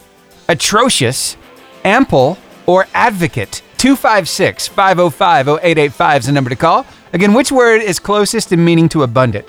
[0.50, 1.38] atrocious,
[1.84, 3.62] ample, or advocate?
[3.78, 6.86] 256 505 0885 is the number to call.
[7.14, 9.46] Again, which word is closest in meaning to abundant?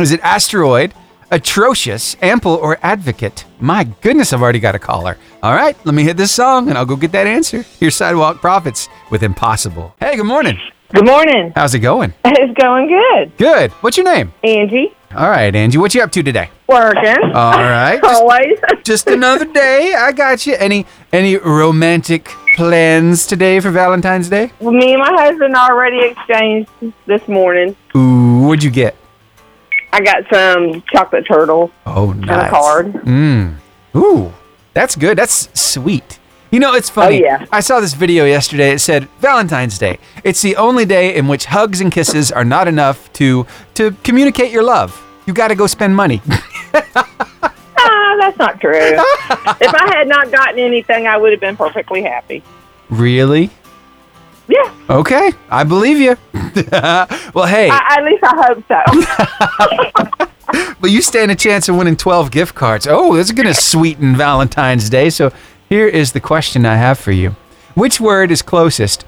[0.00, 0.92] Is it asteroid,
[1.30, 3.44] atrocious, ample, or advocate?
[3.60, 5.16] My goodness, I've already got a caller.
[5.42, 7.62] All right, let me hit this song and I'll go get that answer.
[7.78, 9.94] Here's Sidewalk Prophets with Impossible.
[10.00, 10.58] Hey, good morning.
[10.92, 11.52] Good morning.
[11.54, 12.14] How's it going?
[12.24, 13.36] It's going good.
[13.36, 13.70] Good.
[13.82, 14.32] What's your name?
[14.42, 15.78] Angie, All right, Angie.
[15.78, 16.50] What you up to today?
[16.66, 17.16] working.
[17.34, 18.00] All right.
[18.02, 18.58] Just, Always.
[18.82, 19.94] just another day.
[19.94, 20.54] I got you.
[20.58, 24.52] Any any romantic plans today for Valentine's Day?
[24.60, 26.70] Well, Me and my husband already exchanged
[27.06, 27.76] this morning.
[27.96, 28.96] Ooh, what'd you get?
[29.92, 32.30] I got some chocolate turtles Oh, nice.
[32.30, 32.92] and a card.
[33.04, 33.56] Mm.
[33.96, 34.32] Ooh,
[34.74, 35.18] that's good.
[35.18, 36.18] That's sweet.
[36.50, 37.22] You know, it's funny.
[37.22, 37.46] Oh, yeah.
[37.50, 38.72] I saw this video yesterday.
[38.72, 39.98] It said Valentine's Day.
[40.24, 44.50] It's the only day in which hugs and kisses are not enough to to communicate
[44.50, 45.02] your love.
[45.26, 46.20] You got to go spend money.
[48.22, 48.72] That's not true.
[48.76, 52.42] if I had not gotten anything, I would have been perfectly happy.
[52.88, 53.50] really?
[54.48, 56.16] Yeah, Okay, I believe you.
[56.72, 60.26] well, hey, I, at least I hope so.
[60.80, 62.86] but you stand a chance of winning 12 gift cards.
[62.88, 65.10] Oh, that's going to sweeten Valentine's Day.
[65.10, 65.32] So
[65.68, 67.34] here is the question I have for you
[67.74, 69.04] Which word is closest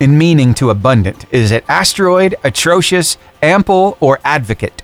[0.00, 1.24] in meaning to abundant?
[1.32, 4.82] Is it asteroid, atrocious, ample, or advocate?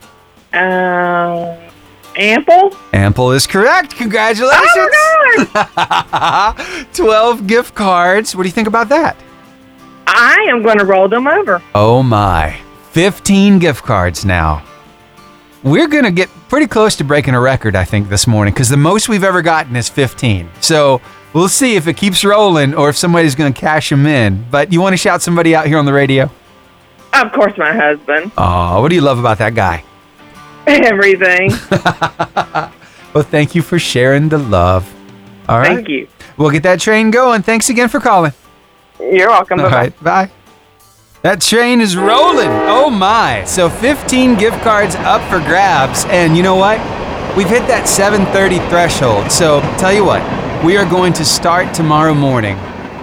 [0.54, 1.56] um,
[2.20, 2.76] ample.
[2.92, 3.96] Ample is correct.
[3.96, 4.60] Congratulations.
[5.54, 8.36] Oh, 12 gift cards.
[8.36, 9.16] What do you think about that?
[10.06, 11.62] I am going to roll them over.
[11.74, 12.60] Oh my.
[12.90, 14.64] 15 gift cards now.
[15.62, 18.68] We're going to get pretty close to breaking a record, I think, this morning, because
[18.68, 20.48] the most we've ever gotten is 15.
[20.60, 21.00] So
[21.32, 24.44] we'll see if it keeps rolling or if somebody's going to cash them in.
[24.50, 26.30] But you want to shout somebody out here on the radio?
[27.12, 28.32] Of course, my husband.
[28.38, 29.84] Oh, what do you love about that guy?
[30.66, 31.50] Everything.
[33.12, 34.88] Well, thank you for sharing the love.
[35.48, 35.74] All right.
[35.74, 36.06] Thank you.
[36.36, 37.42] We'll get that train going.
[37.42, 38.32] Thanks again for calling.
[39.00, 39.58] You're welcome.
[39.58, 39.76] All Bye-bye.
[39.80, 40.30] right, bye.
[41.22, 42.48] That train is rolling.
[42.48, 43.42] Oh my.
[43.46, 46.04] So 15 gift cards up for grabs.
[46.04, 46.78] And you know what?
[47.36, 49.32] We've hit that 7:30 threshold.
[49.32, 50.22] So tell you what,
[50.64, 52.56] we are going to start tomorrow morning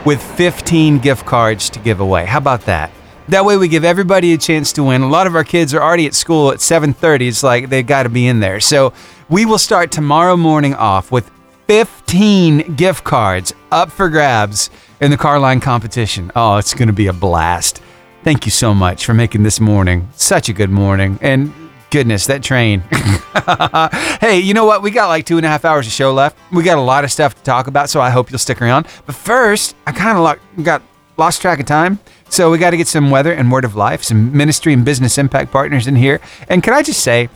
[0.06, 2.26] with 15 gift cards to give away.
[2.26, 2.92] How about that?
[3.30, 5.02] That way we give everybody a chance to win.
[5.02, 7.28] A lot of our kids are already at school at 7:30.
[7.28, 8.62] It's like they've got to be in there.
[8.62, 8.94] So
[9.28, 11.30] we will start tomorrow morning off with
[11.68, 14.70] 15 gift cards up for grabs
[15.02, 16.32] in the car line competition.
[16.36, 17.82] Oh, it's going to be a blast.
[18.24, 21.20] Thank you so much for making this morning such a good morning.
[21.22, 21.54] And
[21.90, 22.80] goodness, that train.
[24.22, 24.82] hey, you know what?
[24.82, 26.38] We got like two and a half hours of show left.
[26.52, 28.88] We got a lot of stuff to talk about, so I hope you'll stick around.
[29.06, 30.82] But first, I kind of got
[31.18, 32.00] lost track of time.
[32.30, 35.18] So we got to get some weather and word of life, some ministry and business
[35.18, 36.20] impact partners in here.
[36.50, 37.30] And can I just say,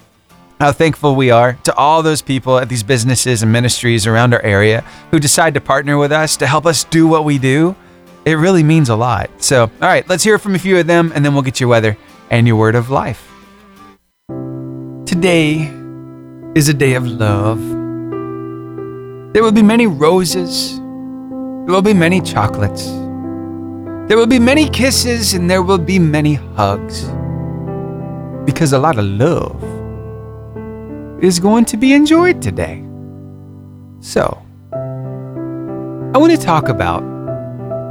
[0.62, 4.41] how thankful we are to all those people at these businesses and ministries around our
[4.43, 7.75] area who decide to partner with us to help us do what we do.
[8.25, 9.32] It really means a lot.
[9.41, 11.69] So, all right, let's hear from a few of them and then we'll get your
[11.69, 11.97] weather
[12.30, 13.27] and your word of life.
[15.08, 15.73] Today
[16.54, 17.60] is a day of love.
[19.34, 20.77] There will be many roses.
[20.77, 22.88] There will be many chocolates.
[24.08, 27.06] There will be many kisses and there will be many hugs.
[28.46, 29.64] Because a lot of love
[31.24, 32.84] is going to be enjoyed today.
[34.02, 34.42] So,
[34.74, 37.04] I want to talk about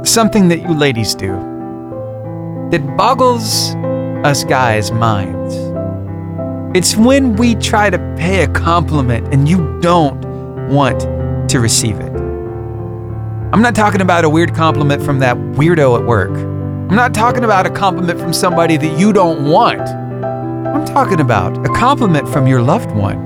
[0.05, 1.31] something that you ladies do
[2.71, 3.75] that boggles
[4.23, 5.55] us guys' minds.
[6.77, 10.21] It's when we try to pay a compliment and you don't
[10.69, 11.01] want
[11.49, 12.10] to receive it.
[13.53, 16.29] I'm not talking about a weird compliment from that weirdo at work.
[16.31, 19.81] I'm not talking about a compliment from somebody that you don't want.
[19.81, 23.17] I'm talking about a compliment from your loved one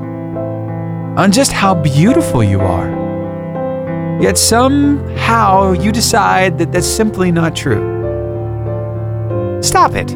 [1.15, 2.89] on just how beautiful you are.
[4.19, 7.83] Yet somehow you decide that that's simply not true.
[9.61, 10.07] Stop it.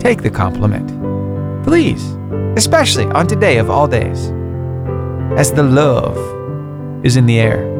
[0.00, 0.88] Take the compliment.
[1.64, 2.02] Please,
[2.56, 4.30] especially on today of all days,
[5.36, 6.16] as the love
[7.04, 7.73] is in the air.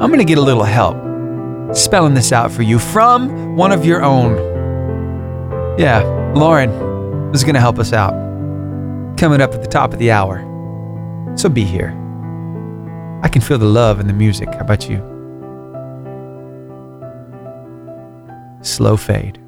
[0.00, 0.96] I'm going to get a little help
[1.76, 4.36] spelling this out for you from one of your own.
[5.76, 6.02] Yeah,
[6.34, 6.70] Lauren
[7.34, 8.12] is going to help us out.
[9.16, 10.44] Coming up at the top of the hour.
[11.36, 11.90] So be here.
[13.24, 14.48] I can feel the love in the music.
[14.54, 14.98] How about you?
[18.62, 19.40] Slow fade.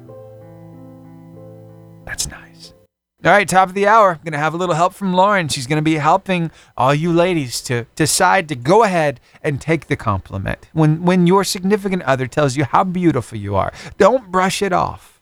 [3.23, 4.13] All right, top of the hour.
[4.13, 5.47] I'm going to have a little help from Lauren.
[5.47, 9.87] She's going to be helping all you ladies to decide to go ahead and take
[9.87, 10.67] the compliment.
[10.73, 15.21] When when your significant other tells you how beautiful you are, don't brush it off.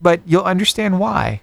[0.00, 1.40] But you'll understand why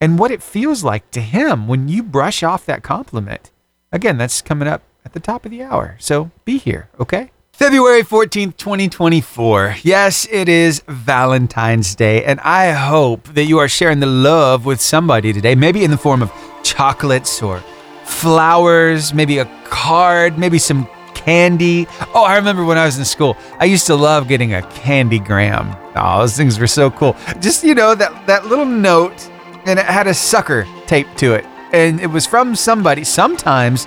[0.00, 3.52] and what it feels like to him when you brush off that compliment.
[3.92, 5.96] Again, that's coming up at the top of the hour.
[6.00, 7.30] So be here, okay?
[7.62, 9.76] February 14th, 2024.
[9.84, 14.80] Yes, it is Valentine's Day, and I hope that you are sharing the love with
[14.80, 16.32] somebody today, maybe in the form of
[16.64, 17.62] chocolates or
[18.02, 21.86] flowers, maybe a card, maybe some candy.
[22.16, 25.20] Oh, I remember when I was in school, I used to love getting a candy
[25.20, 25.72] gram.
[25.94, 27.14] Oh, those things were so cool.
[27.38, 29.30] Just, you know, that, that little note,
[29.66, 31.44] and it had a sucker taped to it.
[31.72, 33.04] And it was from somebody.
[33.04, 33.86] Sometimes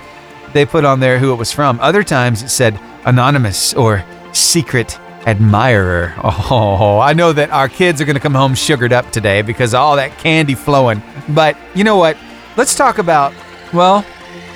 [0.56, 4.98] they put on there who it was from, other times it said, anonymous or secret
[5.26, 6.14] admirer.
[6.48, 9.74] Oh, I know that our kids are going to come home sugared up today because
[9.74, 11.02] all that candy flowing.
[11.28, 12.16] But you know what?
[12.56, 13.34] Let's talk about,
[13.72, 14.04] well,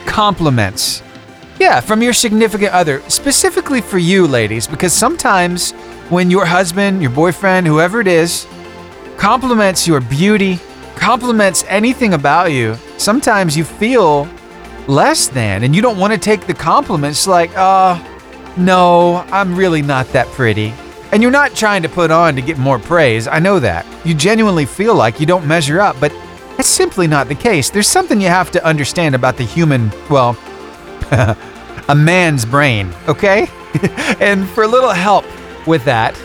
[0.06, 1.02] compliments.
[1.58, 5.72] Yeah, from your significant other, specifically for you, ladies, because sometimes
[6.08, 8.46] when your husband, your boyfriend, whoever it is,
[9.18, 10.58] compliments your beauty,
[10.96, 14.26] compliments anything about you, sometimes you feel
[14.90, 18.04] less than and you don't want to take the compliments like, oh,
[18.56, 20.74] no, I'm really not that pretty.
[21.12, 23.26] And you're not trying to put on to get more praise.
[23.26, 23.86] I know that.
[24.04, 26.12] You genuinely feel like you don't measure up, but
[26.56, 27.70] that's simply not the case.
[27.70, 30.36] There's something you have to understand about the human, well,
[31.88, 33.48] a man's brain, okay?
[34.20, 35.24] and for a little help
[35.66, 36.20] with that,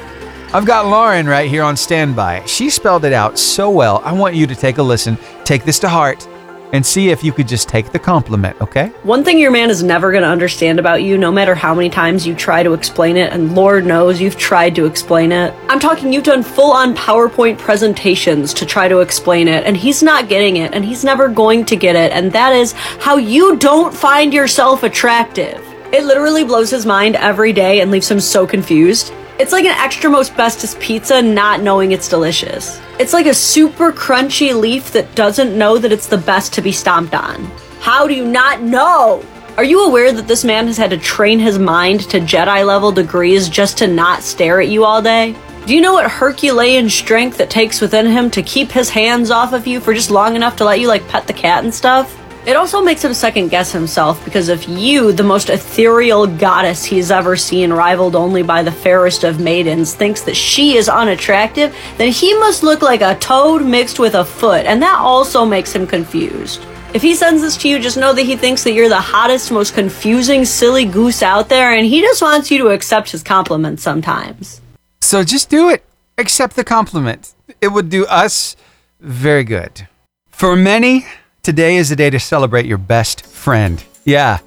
[0.54, 2.46] I've got Lauren right here on standby.
[2.46, 4.02] She spelled it out so well.
[4.04, 6.28] I want you to take a listen, take this to heart,
[6.72, 8.88] and see if you could just take the compliment, okay?
[9.04, 11.90] One thing your man is never going to understand about you, no matter how many
[11.90, 15.54] times you try to explain it, and Lord knows you've tried to explain it.
[15.70, 20.04] I'm talking you've done full on PowerPoint presentations to try to explain it, and he's
[20.04, 23.58] not getting it, and he's never going to get it, and that is how you
[23.58, 25.62] don't find yourself attractive.
[25.94, 29.14] It literally blows his mind every day and leaves him so confused.
[29.38, 32.80] It's like an extra most bestest pizza not knowing it's delicious.
[33.00, 36.72] It's like a super crunchy leaf that doesn't know that it's the best to be
[36.72, 37.44] stomped on.
[37.82, 39.22] How do you not know?
[39.58, 42.94] Are you aware that this man has had to train his mind to Jedi level
[42.94, 45.36] degrees just to not stare at you all day?
[45.66, 49.52] Do you know what Herculean strength it takes within him to keep his hands off
[49.52, 52.18] of you for just long enough to let you like pet the cat and stuff?
[52.46, 57.10] It also makes him second guess himself because if you, the most ethereal goddess he's
[57.10, 62.12] ever seen, rivaled only by the fairest of maidens, thinks that she is unattractive, then
[62.12, 65.88] he must look like a toad mixed with a foot, and that also makes him
[65.88, 66.64] confused.
[66.94, 69.52] If he sends this to you, just know that he thinks that you're the hottest,
[69.52, 73.82] most confusing, silly goose out there, and he just wants you to accept his compliments
[73.82, 74.62] sometimes.
[75.02, 75.84] So just do it.
[76.20, 77.34] Accept the compliment.
[77.60, 78.56] It would do us
[79.02, 79.88] very good.
[80.30, 81.06] For many,
[81.46, 83.84] Today is the day to celebrate your best friend.
[84.04, 84.40] Yeah,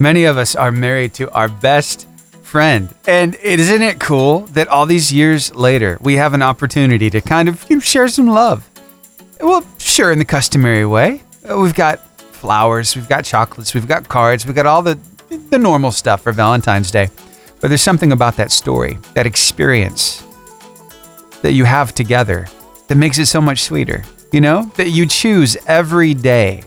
[0.00, 2.08] many of us are married to our best
[2.42, 2.92] friend.
[3.06, 7.48] And isn't it cool that all these years later, we have an opportunity to kind
[7.48, 8.68] of share some love?
[9.40, 11.22] Well, sure, in the customary way.
[11.48, 12.00] Uh, we've got
[12.34, 14.98] flowers, we've got chocolates, we've got cards, we've got all the,
[15.50, 17.08] the normal stuff for Valentine's Day.
[17.60, 20.24] But there's something about that story, that experience
[21.42, 22.48] that you have together
[22.88, 24.02] that makes it so much sweeter
[24.32, 26.62] you know, that you choose every day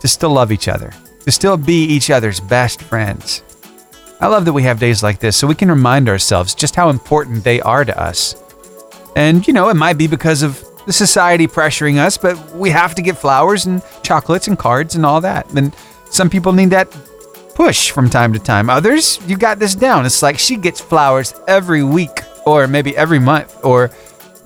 [0.00, 0.92] to still love each other,
[1.24, 3.42] to still be each other's best friends.
[4.20, 6.90] I love that we have days like this so we can remind ourselves just how
[6.90, 8.36] important they are to us.
[9.16, 12.94] And, you know, it might be because of the society pressuring us, but we have
[12.96, 15.50] to get flowers and chocolates and cards and all that.
[15.54, 15.74] And
[16.10, 16.90] some people need that
[17.54, 18.70] push from time to time.
[18.70, 20.06] Others, you got this down.
[20.06, 23.90] It's like she gets flowers every week or maybe every month, or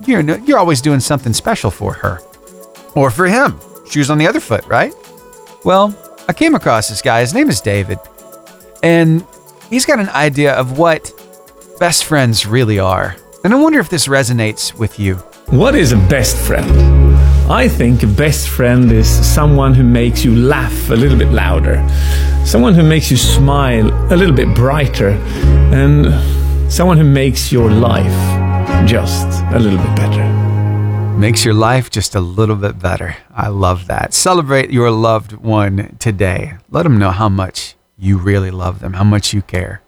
[0.05, 2.19] you're, you're always doing something special for her
[2.95, 3.59] or for him.
[3.89, 4.93] Shoes on the other foot, right?
[5.63, 5.95] Well,
[6.27, 7.21] I came across this guy.
[7.21, 7.99] His name is David.
[8.81, 9.25] And
[9.69, 11.11] he's got an idea of what
[11.79, 13.15] best friends really are.
[13.43, 15.15] And I wonder if this resonates with you.
[15.49, 16.95] What is a best friend?
[17.51, 21.87] I think a best friend is someone who makes you laugh a little bit louder,
[22.43, 25.09] someone who makes you smile a little bit brighter,
[25.71, 30.34] and someone who makes your life just a little bit better.
[31.15, 33.15] Makes your life just a little bit better.
[33.33, 34.13] I love that.
[34.13, 36.57] Celebrate your loved one today.
[36.69, 39.81] Let them know how much you really love them, how much you care.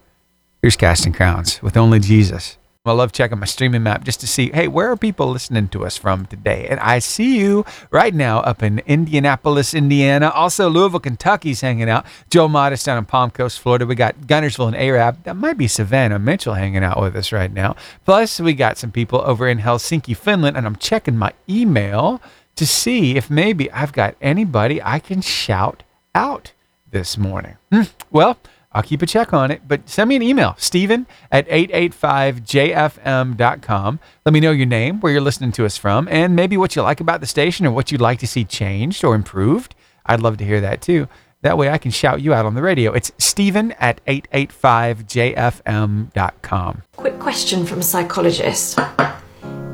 [0.62, 2.56] Here's Casting Crowns with Only Jesus.
[2.86, 5.84] I love checking my streaming map just to see, hey, where are people listening to
[5.84, 6.66] us from today?
[6.68, 10.30] And I see you right now up in Indianapolis, Indiana.
[10.30, 12.06] Also, Louisville, Kentucky's hanging out.
[12.30, 13.84] Joe Modest down in Palm Coast, Florida.
[13.84, 15.22] We got Guntersville and Arab.
[15.24, 17.76] That might be Savannah Mitchell hanging out with us right now.
[18.06, 20.56] Plus, we got some people over in Helsinki, Finland.
[20.56, 22.22] And I'm checking my email
[22.56, 25.82] to see if maybe I've got anybody I can shout
[26.14, 26.52] out
[26.90, 27.56] this morning.
[27.70, 27.82] Hmm.
[28.10, 28.38] Well,
[28.72, 34.00] I'll keep a check on it, but send me an email, Stephen at 885jfm.com.
[34.26, 36.82] Let me know your name, where you're listening to us from, and maybe what you
[36.82, 39.74] like about the station or what you'd like to see changed or improved.
[40.04, 41.08] I'd love to hear that too.
[41.42, 42.92] That way I can shout you out on the radio.
[42.92, 46.82] It's Stephen at 885jfm.com.
[46.96, 48.80] Quick question from a psychologist.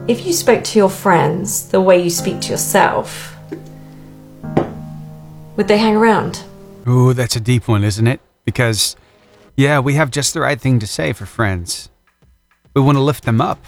[0.06, 3.34] If you spoke to your friends the way you speak to yourself,
[5.56, 6.44] would they hang around?
[6.86, 8.20] Ooh, that's a deep one, isn't it?
[8.44, 8.96] Because,
[9.56, 11.90] yeah, we have just the right thing to say for friends.
[12.74, 13.64] We want to lift them up.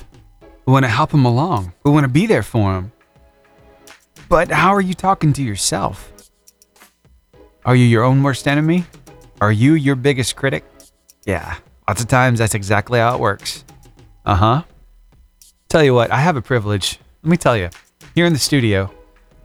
[0.66, 1.72] We want to help them along.
[1.84, 2.92] We want to be there for them.
[4.28, 6.12] But how are you talking to yourself?
[7.64, 8.84] Are you your own worst enemy?
[9.40, 10.64] Are you your biggest critic?
[11.24, 11.56] Yeah,
[11.88, 13.64] lots of times that's exactly how it works.
[14.24, 14.62] Uh huh.
[15.68, 16.98] Tell you what, I have a privilege.
[17.22, 17.70] Let me tell you,
[18.14, 18.92] here in the studio,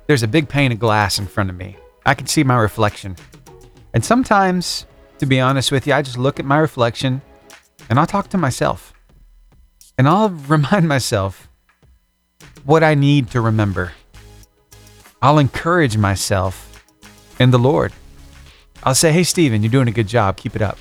[0.08, 1.78] there's a big pane of glass in front of me.
[2.06, 3.16] I can see my reflection.
[3.94, 4.86] And sometimes
[5.22, 7.22] to be honest with you, I just look at my reflection
[7.92, 8.92] and I'll talk to myself.
[9.96, 11.48] And I'll remind myself
[12.66, 13.92] what I need to remember.
[15.22, 16.84] I'll encourage myself
[17.40, 17.94] in the Lord.
[18.82, 20.38] I'll say, hey, Stephen, you're doing a good job.
[20.38, 20.80] Keep it up.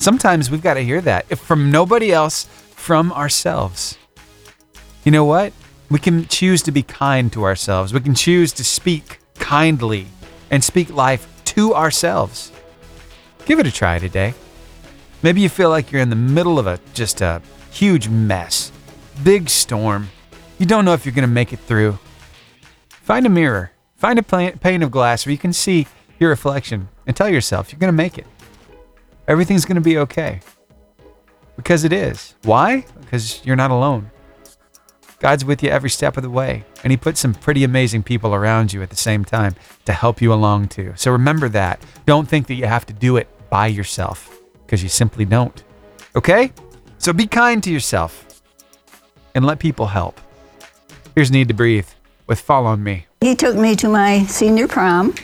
[0.00, 3.96] Sometimes we've got to hear that if from nobody else, from ourselves.
[5.04, 5.52] You know what?
[5.88, 7.94] We can choose to be kind to ourselves.
[7.94, 10.08] We can choose to speak kindly
[10.50, 12.50] and speak life to ourselves.
[13.50, 14.32] Give it a try today.
[15.24, 17.42] Maybe you feel like you're in the middle of a just a
[17.72, 18.70] huge mess,
[19.24, 20.08] big storm.
[20.58, 21.98] You don't know if you're going to make it through.
[22.90, 25.88] Find a mirror, find a pane of glass where you can see
[26.20, 28.26] your reflection and tell yourself you're going to make it.
[29.26, 30.38] Everything's going to be okay.
[31.56, 32.36] Because it is.
[32.42, 32.86] Why?
[33.00, 34.12] Because you're not alone.
[35.18, 38.32] God's with you every step of the way, and He put some pretty amazing people
[38.32, 40.92] around you at the same time to help you along too.
[40.94, 41.84] So remember that.
[42.06, 45.62] Don't think that you have to do it by yourself because you simply don't.
[46.16, 46.52] Okay?
[46.98, 48.42] So be kind to yourself
[49.34, 50.20] and let people help.
[51.14, 51.88] Here's Need to Breathe
[52.26, 53.06] with Fall on Me.
[53.20, 55.14] He took me to my senior prom,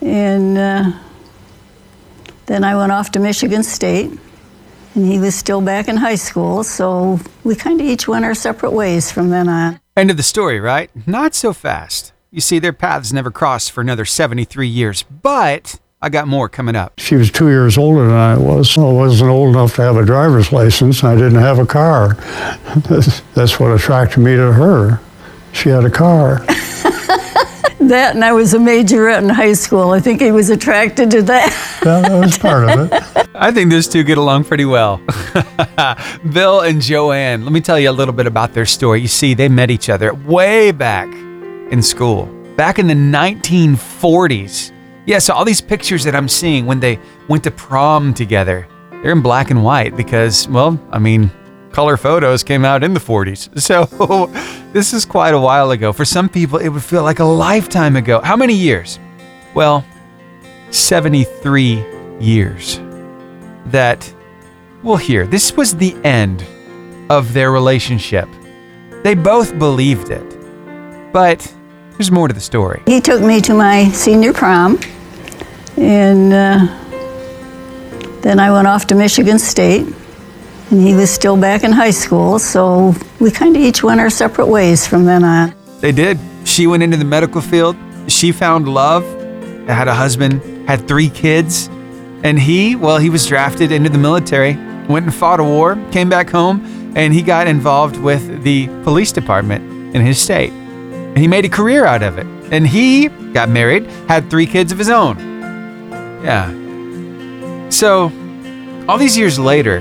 [0.00, 0.92] and uh,
[2.46, 4.10] then I went off to Michigan State,
[4.94, 8.34] and he was still back in high school, so we kind of each went our
[8.34, 9.80] separate ways from then on.
[9.96, 10.90] End of the story, right?
[11.06, 12.12] Not so fast.
[12.30, 16.76] You see, their paths never crossed for another 73 years, but I got more coming
[16.76, 16.94] up.
[16.96, 18.78] She was two years older than I was.
[18.78, 21.04] I wasn't old enough to have a driver's license.
[21.04, 22.14] I didn't have a car.
[23.34, 24.98] That's what attracted me to her.
[25.52, 26.38] She had a car.
[27.80, 29.90] that and I was a majorette in high school.
[29.90, 31.82] I think he was attracted to that.
[31.84, 33.28] yeah, that was part of it.
[33.34, 35.02] I think those two get along pretty well.
[36.32, 39.02] Bill and Joanne, let me tell you a little bit about their story.
[39.02, 41.12] You see, they met each other way back
[41.70, 42.24] in school,
[42.56, 44.72] back in the 1940s.
[45.06, 46.98] Yeah, so all these pictures that I'm seeing when they
[47.28, 48.68] went to prom together,
[49.02, 51.30] they're in black and white because, well, I mean,
[51.72, 53.48] color photos came out in the 40s.
[53.60, 54.26] So
[54.72, 55.92] this is quite a while ago.
[55.92, 58.20] For some people, it would feel like a lifetime ago.
[58.20, 58.98] How many years?
[59.54, 59.84] Well,
[60.70, 61.84] 73
[62.20, 62.80] years.
[63.66, 64.12] That,
[64.82, 66.44] well, here, this was the end
[67.08, 68.28] of their relationship.
[69.02, 71.12] They both believed it.
[71.12, 71.52] But
[72.00, 72.82] there's more to the story.
[72.86, 74.80] He took me to my senior prom,
[75.76, 76.66] And uh,
[78.22, 79.86] then I went off to Michigan State,
[80.70, 84.08] and he was still back in high school, so we kind of each went our
[84.08, 85.54] separate ways from then on.
[85.80, 86.18] They did.
[86.44, 87.76] She went into the medical field.
[88.08, 89.04] She found love,
[89.68, 91.68] had a husband, had three kids.
[92.22, 94.54] And he, well, he was drafted into the military,
[94.88, 96.64] went and fought a war, came back home,
[96.96, 100.54] and he got involved with the police department in his state.
[101.20, 102.26] He made a career out of it.
[102.50, 105.18] And he got married, had three kids of his own.
[106.24, 106.48] Yeah.
[107.70, 108.10] So,
[108.88, 109.80] all these years later,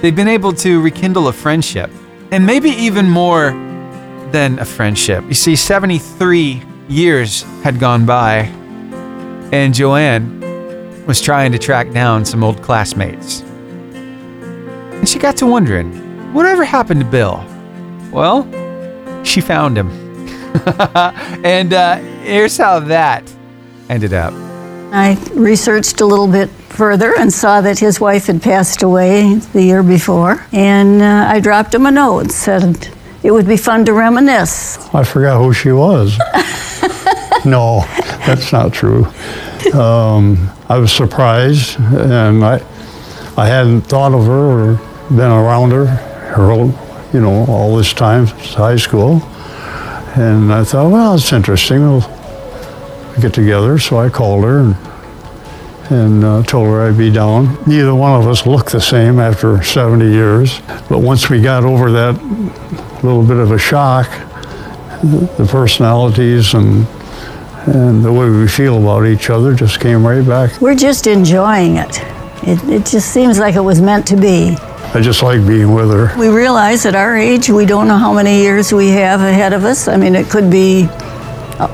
[0.00, 1.90] they've been able to rekindle a friendship,
[2.30, 3.50] and maybe even more
[4.30, 5.24] than a friendship.
[5.26, 8.44] You see, 73 years had gone by,
[9.52, 10.40] and Joanne
[11.06, 13.40] was trying to track down some old classmates.
[13.40, 15.92] And she got to wondering,
[16.32, 17.44] whatever happened to Bill?
[18.12, 18.44] Well,
[19.24, 20.09] she found him.
[21.44, 23.22] and uh, here's how that
[23.88, 24.32] ended up.
[24.92, 29.62] I researched a little bit further and saw that his wife had passed away the
[29.62, 30.44] year before.
[30.52, 32.88] And uh, I dropped him a note and said
[33.22, 34.78] it would be fun to reminisce.
[34.94, 36.18] I forgot who she was.
[37.44, 37.84] no,
[38.26, 39.04] that's not true.
[39.74, 42.54] Um, I was surprised, and I,
[43.36, 44.74] I hadn't thought of her or
[45.10, 46.74] been around her, her whole,
[47.12, 49.20] you know, all this time since high school.
[50.16, 51.82] And I thought, well, it's interesting.
[51.82, 52.00] We'll
[53.20, 53.78] get together.
[53.78, 54.76] So I called her and,
[55.90, 57.56] and uh, told her I'd be down.
[57.66, 60.60] Neither one of us looked the same after 70 years.
[60.88, 62.20] But once we got over that
[63.04, 64.08] little bit of a shock,
[65.02, 66.86] the personalities and
[67.66, 70.60] and the way we feel about each other just came right back.
[70.60, 72.00] We're just enjoying it.
[72.42, 74.56] It, it just seems like it was meant to be.
[74.92, 76.12] I just like being with her.
[76.18, 79.64] We realize at our age, we don't know how many years we have ahead of
[79.64, 79.86] us.
[79.86, 80.82] I mean, it could be
[81.60, 81.70] a,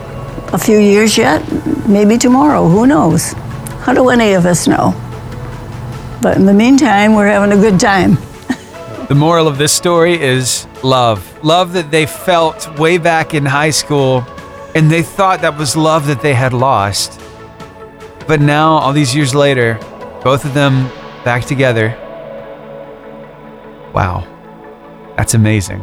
[0.53, 1.41] a few years yet,
[1.89, 3.33] maybe tomorrow, who knows?
[3.85, 4.93] How do any of us know?
[6.21, 8.19] But in the meantime, we're having a good time.
[9.09, 11.23] The moral of this story is love.
[11.45, 14.27] Love that they felt way back in high school,
[14.75, 17.21] and they thought that was love that they had lost.
[18.27, 19.79] But now, all these years later,
[20.25, 20.89] both of them
[21.25, 21.97] back together.
[23.97, 24.27] Wow,
[25.17, 25.81] that's amazing.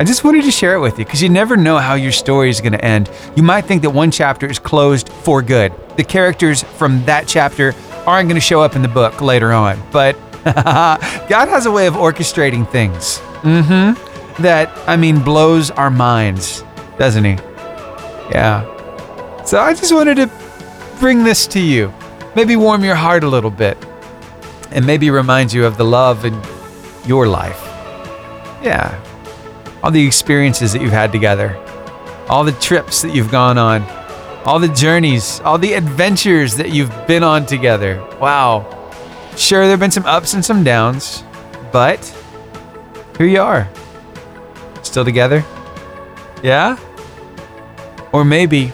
[0.00, 2.48] I just wanted to share it with you because you never know how your story
[2.48, 3.10] is going to end.
[3.36, 5.74] You might think that one chapter is closed for good.
[5.98, 7.74] The characters from that chapter
[8.06, 11.86] aren't going to show up in the book later on, but God has a way
[11.86, 13.18] of orchestrating things.
[13.42, 14.42] Mm-hmm.
[14.42, 16.64] That, I mean, blows our minds,
[16.98, 17.32] doesn't he?
[18.30, 18.64] Yeah.
[19.44, 20.30] So I just wanted to
[21.00, 21.92] bring this to you.
[22.34, 23.76] Maybe warm your heart a little bit.
[24.70, 26.40] And maybe remind you of the love in
[27.06, 27.60] your life.
[28.62, 29.00] Yeah.
[29.82, 31.56] All the experiences that you've had together.
[32.28, 33.82] All the trips that you've gone on.
[34.44, 38.00] All the journeys, all the adventures that you've been on together.
[38.20, 38.72] Wow.
[39.36, 41.24] Sure, there have been some ups and some downs,
[41.72, 42.00] but
[43.18, 43.68] here you are.
[44.82, 45.44] Still together?
[46.42, 46.78] Yeah?
[48.12, 48.72] Or maybe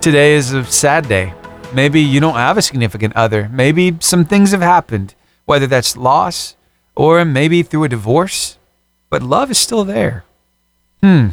[0.00, 1.34] today is a sad day.
[1.72, 3.48] Maybe you don't have a significant other.
[3.52, 6.56] Maybe some things have happened, whether that's loss
[6.94, 8.58] or maybe through a divorce,
[9.08, 10.24] but love is still there.
[11.02, 11.28] Hmm.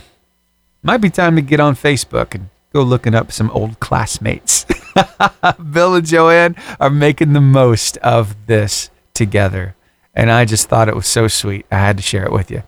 [0.83, 4.65] Might be time to get on Facebook and go looking up some old classmates.
[5.71, 9.75] Bill and Joanne are making the most of this together.
[10.13, 11.65] And I just thought it was so sweet.
[11.71, 12.63] I had to share it with you.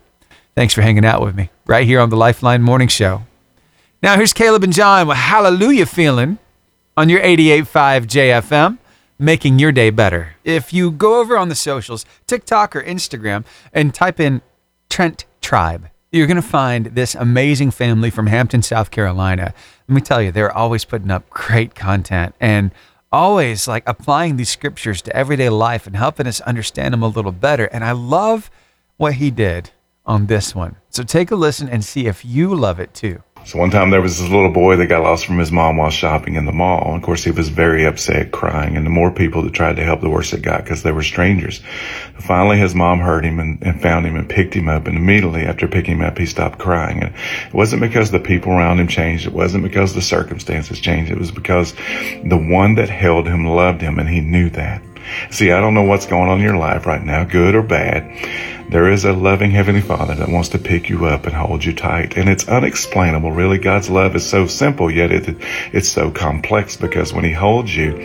[0.54, 3.22] Thanks for hanging out with me right here on the Lifeline Morning Show.
[4.02, 6.38] Now, here's Caleb and John with Hallelujah Feeling
[6.96, 8.78] on your 88.5 JFM,
[9.20, 10.34] making your day better.
[10.44, 14.40] If you go over on the socials, TikTok or Instagram, and type in
[14.88, 19.54] Trent Tribe, you're going to find this amazing family from Hampton, South Carolina.
[19.86, 22.72] Let me tell you, they're always putting up great content and
[23.12, 27.32] always like applying these scriptures to everyday life and helping us understand them a little
[27.32, 27.66] better.
[27.66, 28.50] And I love
[28.96, 29.70] what he did
[30.06, 30.76] on this one.
[30.88, 33.22] So take a listen and see if you love it too.
[33.44, 35.90] So one time there was this little boy that got lost from his mom while
[35.90, 36.88] shopping in the mall.
[36.88, 38.76] And of course, he was very upset, crying.
[38.76, 41.02] And the more people that tried to help, the worse it got because they were
[41.02, 41.60] strangers.
[42.18, 44.86] Finally, his mom heard him and, and, found him and picked him up.
[44.86, 47.02] And immediately after picking him up, he stopped crying.
[47.02, 47.14] And
[47.46, 49.26] it wasn't because the people around him changed.
[49.26, 51.10] It wasn't because the circumstances changed.
[51.10, 51.72] It was because
[52.24, 54.82] the one that held him loved him and he knew that.
[55.30, 58.68] See, I don't know what's going on in your life right now, good or bad.
[58.70, 61.72] There is a loving Heavenly Father that wants to pick you up and hold you
[61.72, 62.16] tight.
[62.16, 63.58] And it's unexplainable, really.
[63.58, 65.36] God's love is so simple, yet it,
[65.72, 67.96] it's so complex because when He holds you,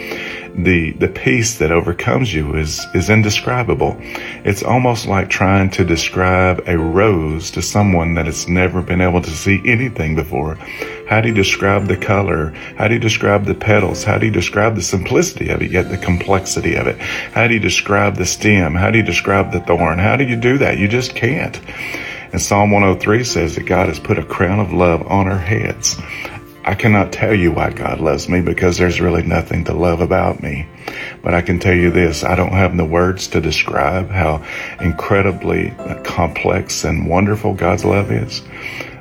[0.58, 3.98] the the peace that overcomes you is is indescribable.
[4.46, 9.22] It's almost like trying to describe a rose to someone that has never been able
[9.22, 10.56] to see anything before.
[11.08, 12.52] How do you describe the color?
[12.78, 14.04] How do you describe the petals?
[14.04, 17.00] How do you describe the simplicity of it yet the complexity of it?
[17.00, 18.76] How do you describe the stem?
[18.76, 20.00] How do you describe the thorn?
[20.00, 20.78] How do you do that?
[20.78, 21.60] You just can't.
[22.32, 25.98] And Psalm 103 says that God has put a crown of love on our heads.
[26.68, 30.42] I cannot tell you why God loves me because there's really nothing to love about
[30.42, 30.68] me.
[31.22, 34.44] But I can tell you this I don't have the words to describe how
[34.82, 38.42] incredibly complex and wonderful God's love is.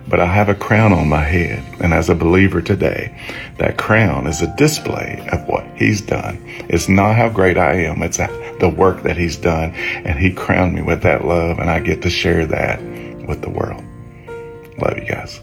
[0.07, 1.65] But I have a crown on my head.
[1.81, 3.19] And as a believer today,
[3.57, 6.39] that crown is a display of what He's done.
[6.69, 9.73] It's not how great I am, it's the work that He's done.
[9.75, 12.83] And He crowned me with that love, and I get to share that
[13.27, 13.83] with the world.
[14.77, 15.41] Love you guys.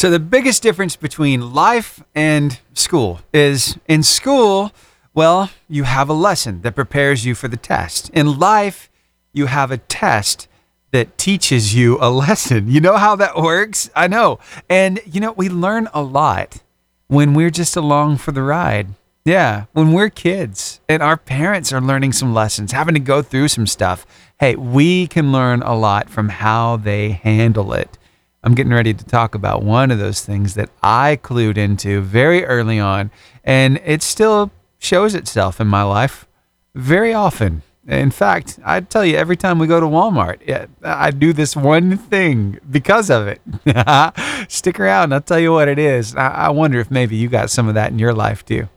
[0.00, 4.72] So, the biggest difference between life and school is in school,
[5.12, 8.08] well, you have a lesson that prepares you for the test.
[8.14, 8.88] In life,
[9.34, 10.48] you have a test
[10.90, 12.70] that teaches you a lesson.
[12.70, 13.90] You know how that works?
[13.94, 14.38] I know.
[14.70, 16.62] And, you know, we learn a lot
[17.08, 18.94] when we're just along for the ride.
[19.26, 23.48] Yeah, when we're kids and our parents are learning some lessons, having to go through
[23.48, 24.06] some stuff,
[24.38, 27.98] hey, we can learn a lot from how they handle it.
[28.42, 32.44] I'm getting ready to talk about one of those things that I clued into very
[32.44, 33.10] early on,
[33.44, 36.26] and it still shows itself in my life
[36.74, 37.62] very often.
[37.86, 41.96] In fact, I tell you, every time we go to Walmart, I do this one
[41.98, 43.40] thing because of it.
[44.50, 46.14] Stick around, I'll tell you what it is.
[46.14, 48.68] I, wonder if maybe you got some of that in your life too.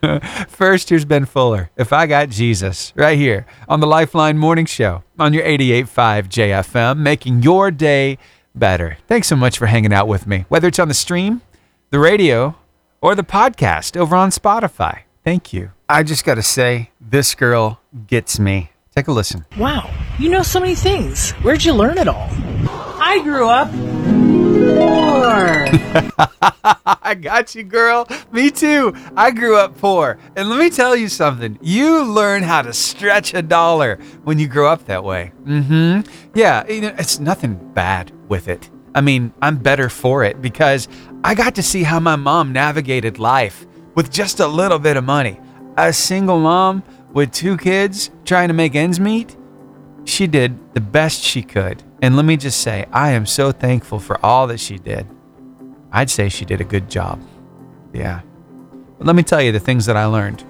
[0.48, 1.70] First, here's Ben Fuller.
[1.76, 6.98] If I got Jesus, right here on the Lifeline Morning Show on your 88.5 JFM,
[6.98, 8.18] making your day
[8.54, 8.98] better.
[9.08, 11.42] Thanks so much for hanging out with me, whether it's on the stream,
[11.90, 12.56] the radio,
[13.00, 15.00] or the podcast over on Spotify.
[15.24, 15.72] Thank you.
[15.88, 18.70] I just got to say, this girl gets me.
[18.94, 19.44] Take a listen.
[19.58, 21.30] Wow, you know so many things.
[21.42, 22.28] Where'd you learn it all?
[23.00, 23.70] I grew up
[24.82, 25.66] poor.
[27.02, 28.06] I got you, girl.
[28.30, 28.94] Me too.
[29.16, 30.18] I grew up poor.
[30.36, 31.58] And let me tell you something.
[31.60, 35.32] You learn how to stretch a dollar when you grow up that way.
[35.44, 36.10] Mm-hmm.
[36.34, 38.70] Yeah, you know, it's nothing bad with it.
[38.94, 40.88] I mean, I'm better for it because
[41.24, 45.04] I got to see how my mom navigated life with just a little bit of
[45.04, 45.40] money.
[45.76, 49.36] A single mom with two kids trying to make ends meet.
[50.04, 51.82] She did the best she could.
[52.02, 55.06] And let me just say, I am so thankful for all that she did.
[55.92, 57.22] I'd say she did a good job.
[57.92, 58.22] Yeah.
[58.98, 60.44] But let me tell you the things that I learned.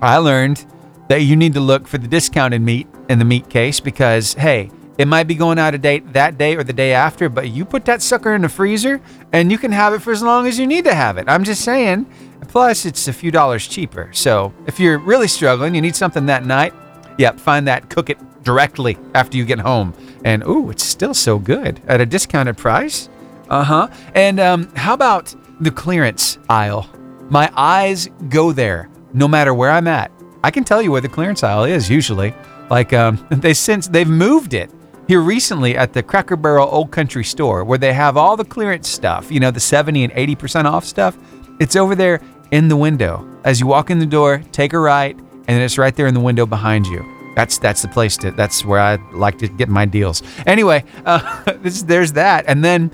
[0.00, 0.64] I learned
[1.08, 4.70] that you need to look for the discounted meat in the meat case because, hey,
[4.98, 7.64] it might be going out of date that day or the day after, but you
[7.64, 9.00] put that sucker in the freezer
[9.32, 11.28] and you can have it for as long as you need to have it.
[11.28, 12.06] I'm just saying.
[12.48, 14.10] Plus, it's a few dollars cheaper.
[14.12, 16.74] So if you're really struggling, you need something that night,
[17.18, 19.94] yep, find that, cook it directly after you get home.
[20.24, 23.08] And ooh, it's still so good at a discounted price.
[23.48, 23.88] Uh huh.
[24.14, 26.88] And um, how about the clearance aisle?
[27.28, 30.10] My eyes go there no matter where I'm at.
[30.44, 32.34] I can tell you where the clearance aisle is usually.
[32.70, 34.70] Like um, they since they've moved it
[35.08, 38.88] here recently at the Cracker Barrel Old Country Store where they have all the clearance
[38.88, 39.30] stuff.
[39.30, 41.16] You know, the 70 and 80 percent off stuff.
[41.60, 42.20] It's over there
[42.50, 43.28] in the window.
[43.44, 45.16] As you walk in the door, take a right,
[45.48, 47.21] and it's right there in the window behind you.
[47.34, 48.30] That's that's the place to.
[48.30, 50.22] That's where I like to get my deals.
[50.46, 52.90] Anyway, uh, this, there's that, and then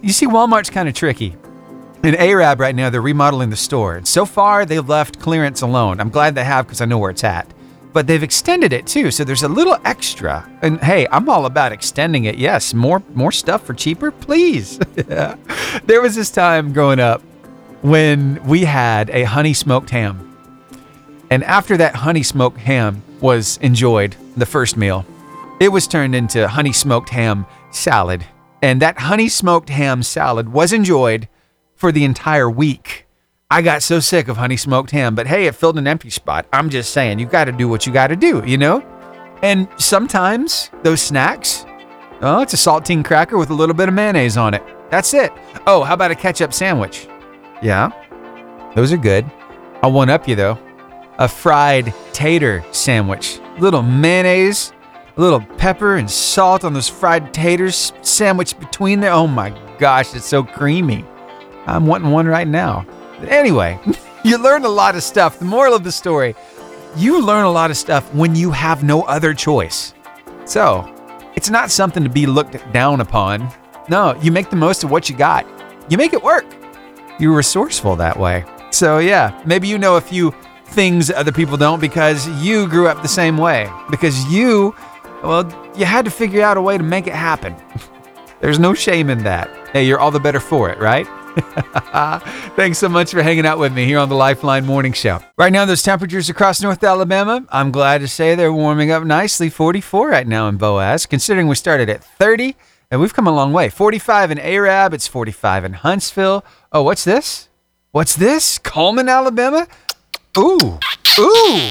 [0.00, 1.36] you see Walmart's kind of tricky.
[2.04, 6.00] In Arab right now, they're remodeling the store, and so far they've left clearance alone.
[6.00, 7.46] I'm glad they have because I know where it's at.
[7.92, 10.48] But they've extended it too, so there's a little extra.
[10.62, 12.36] And hey, I'm all about extending it.
[12.38, 14.78] Yes, more more stuff for cheaper, please.
[15.84, 17.20] there was this time growing up
[17.82, 20.31] when we had a honey smoked ham.
[21.32, 25.06] And after that honey smoked ham was enjoyed, the first meal,
[25.60, 28.26] it was turned into honey smoked ham salad.
[28.60, 31.30] And that honey smoked ham salad was enjoyed
[31.74, 33.06] for the entire week.
[33.50, 36.44] I got so sick of honey smoked ham, but hey, it filled an empty spot.
[36.52, 38.82] I'm just saying, you got to do what you got to do, you know?
[39.40, 41.64] And sometimes those snacks,
[42.20, 44.62] oh, it's a saltine cracker with a little bit of mayonnaise on it.
[44.90, 45.32] That's it.
[45.66, 47.08] Oh, how about a ketchup sandwich?
[47.62, 47.88] Yeah,
[48.74, 49.24] those are good.
[49.82, 50.58] I'll one up you though.
[51.22, 53.38] A fried tater sandwich.
[53.56, 54.72] A Little mayonnaise,
[55.16, 59.12] a little pepper and salt on those fried taters sandwiched between there.
[59.12, 61.04] Oh my gosh, it's so creamy.
[61.66, 62.84] I'm wanting one right now.
[63.28, 63.78] Anyway,
[64.24, 65.38] you learn a lot of stuff.
[65.38, 66.34] The moral of the story
[66.96, 69.94] you learn a lot of stuff when you have no other choice.
[70.44, 70.92] So,
[71.36, 73.48] it's not something to be looked down upon.
[73.88, 75.46] No, you make the most of what you got,
[75.88, 76.46] you make it work.
[77.20, 78.44] You're resourceful that way.
[78.70, 80.34] So, yeah, maybe you know a few
[80.72, 83.70] things other people don't because you grew up the same way.
[83.90, 84.74] Because you,
[85.22, 85.44] well,
[85.76, 87.54] you had to figure out a way to make it happen.
[88.40, 89.48] There's no shame in that.
[89.72, 91.06] Hey, you're all the better for it, right?
[92.56, 95.20] Thanks so much for hanging out with me here on the Lifeline Morning Show.
[95.38, 99.48] Right now, those temperatures across North Alabama, I'm glad to say they're warming up nicely.
[99.48, 102.56] 44 right now in Boaz, considering we started at 30
[102.90, 103.70] and we've come a long way.
[103.70, 106.44] 45 in Arab, it's 45 in Huntsville.
[106.72, 107.48] Oh, what's this?
[107.92, 108.58] What's this?
[108.58, 109.66] Coleman, Alabama?
[110.38, 110.78] Ooh,
[111.18, 111.70] ooh,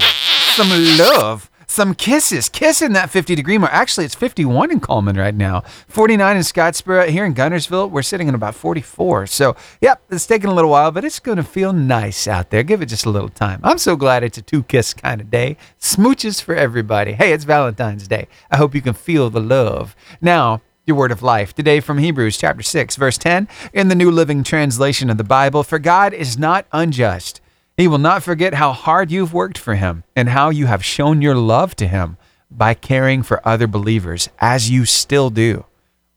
[0.54, 3.72] some love, some kisses, kissing that 50 degree mark.
[3.72, 7.08] Actually, it's 51 in Coleman right now, 49 in Scottsboro.
[7.08, 9.26] Here in Guntersville, we're sitting at about 44.
[9.26, 12.62] So, yep, it's taking a little while, but it's going to feel nice out there.
[12.62, 13.58] Give it just a little time.
[13.64, 15.56] I'm so glad it's a two kiss kind of day.
[15.80, 17.14] Smooches for everybody.
[17.14, 18.28] Hey, it's Valentine's Day.
[18.48, 19.96] I hope you can feel the love.
[20.20, 24.10] Now, your word of life today from Hebrews chapter 6 verse 10 in the New
[24.10, 27.40] Living Translation of the Bible for God is not unjust
[27.82, 31.20] he will not forget how hard you've worked for him and how you have shown
[31.20, 32.16] your love to him
[32.48, 35.64] by caring for other believers as you still do.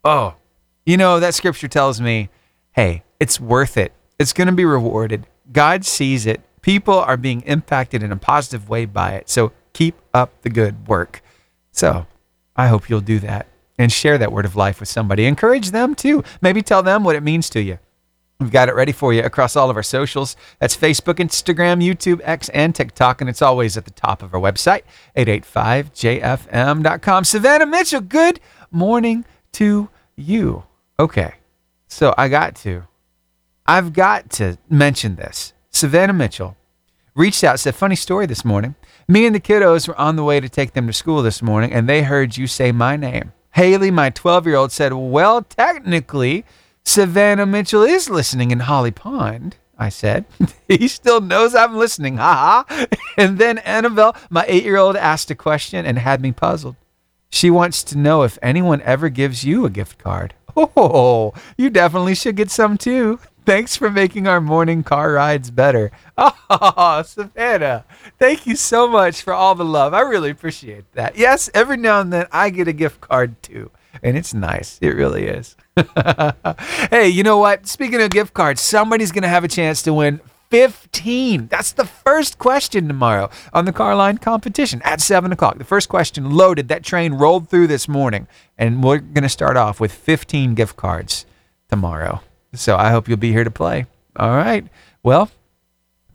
[0.04, 0.36] Oh,
[0.86, 2.30] you know, that scripture tells me,
[2.74, 3.94] hey, it's worth it.
[4.20, 5.26] It's going to be rewarded.
[5.52, 6.40] God sees it.
[6.62, 9.28] People are being impacted in a positive way by it.
[9.28, 11.24] So keep up the good work.
[11.72, 12.06] So
[12.56, 13.48] I hope you'll do that
[13.80, 15.26] and share that word of life with somebody.
[15.26, 16.24] Encourage them too.
[16.42, 17.80] Maybe tell them what it means to you.
[18.40, 20.36] We've got it ready for you across all of our socials.
[20.60, 23.22] That's Facebook, Instagram, YouTube, X, and TikTok.
[23.22, 24.82] And it's always at the top of our website,
[25.16, 27.24] 885jfm.com.
[27.24, 29.24] Savannah Mitchell, good morning
[29.54, 30.64] to you.
[31.00, 31.36] Okay,
[31.88, 32.84] so I got to,
[33.66, 35.54] I've got to mention this.
[35.70, 36.58] Savannah Mitchell
[37.16, 38.76] reached out, said, funny story this morning.
[39.08, 41.72] Me and the kiddos were on the way to take them to school this morning,
[41.72, 43.32] and they heard you say my name.
[43.52, 46.44] Haley, my 12 year old, said, Well, technically,
[46.86, 49.58] Savannah Mitchell is listening in Holly Pond.
[49.78, 50.26] I said.
[50.68, 52.18] he still knows I'm listening.
[52.18, 52.88] Ha ha.
[53.18, 56.76] And then Annabelle, my eight year old, asked a question and had me puzzled.
[57.30, 60.34] She wants to know if anyone ever gives you a gift card.
[60.58, 63.20] Oh, you definitely should get some too.
[63.46, 65.92] Thanks for making our morning car rides better.
[66.18, 67.84] Oh, Savannah,
[68.18, 69.94] thank you so much for all the love.
[69.94, 71.18] I really appreciate that.
[71.18, 73.70] Yes, every now and then I get a gift card too,
[74.04, 74.78] and it's nice.
[74.82, 75.56] It really is.
[76.90, 77.68] hey, you know what?
[77.68, 80.22] Speaking of gift cards, somebody's going to have a chance to win
[80.52, 81.48] 15.
[81.48, 85.58] That's the first question tomorrow on the Carline competition at 7 o'clock.
[85.58, 86.68] The first question loaded.
[86.68, 88.28] That train rolled through this morning.
[88.58, 91.26] And we're going to start off with 15 gift cards
[91.70, 92.22] tomorrow.
[92.54, 93.86] So I hope you'll be here to play.
[94.16, 94.66] All right.
[95.04, 95.30] Well,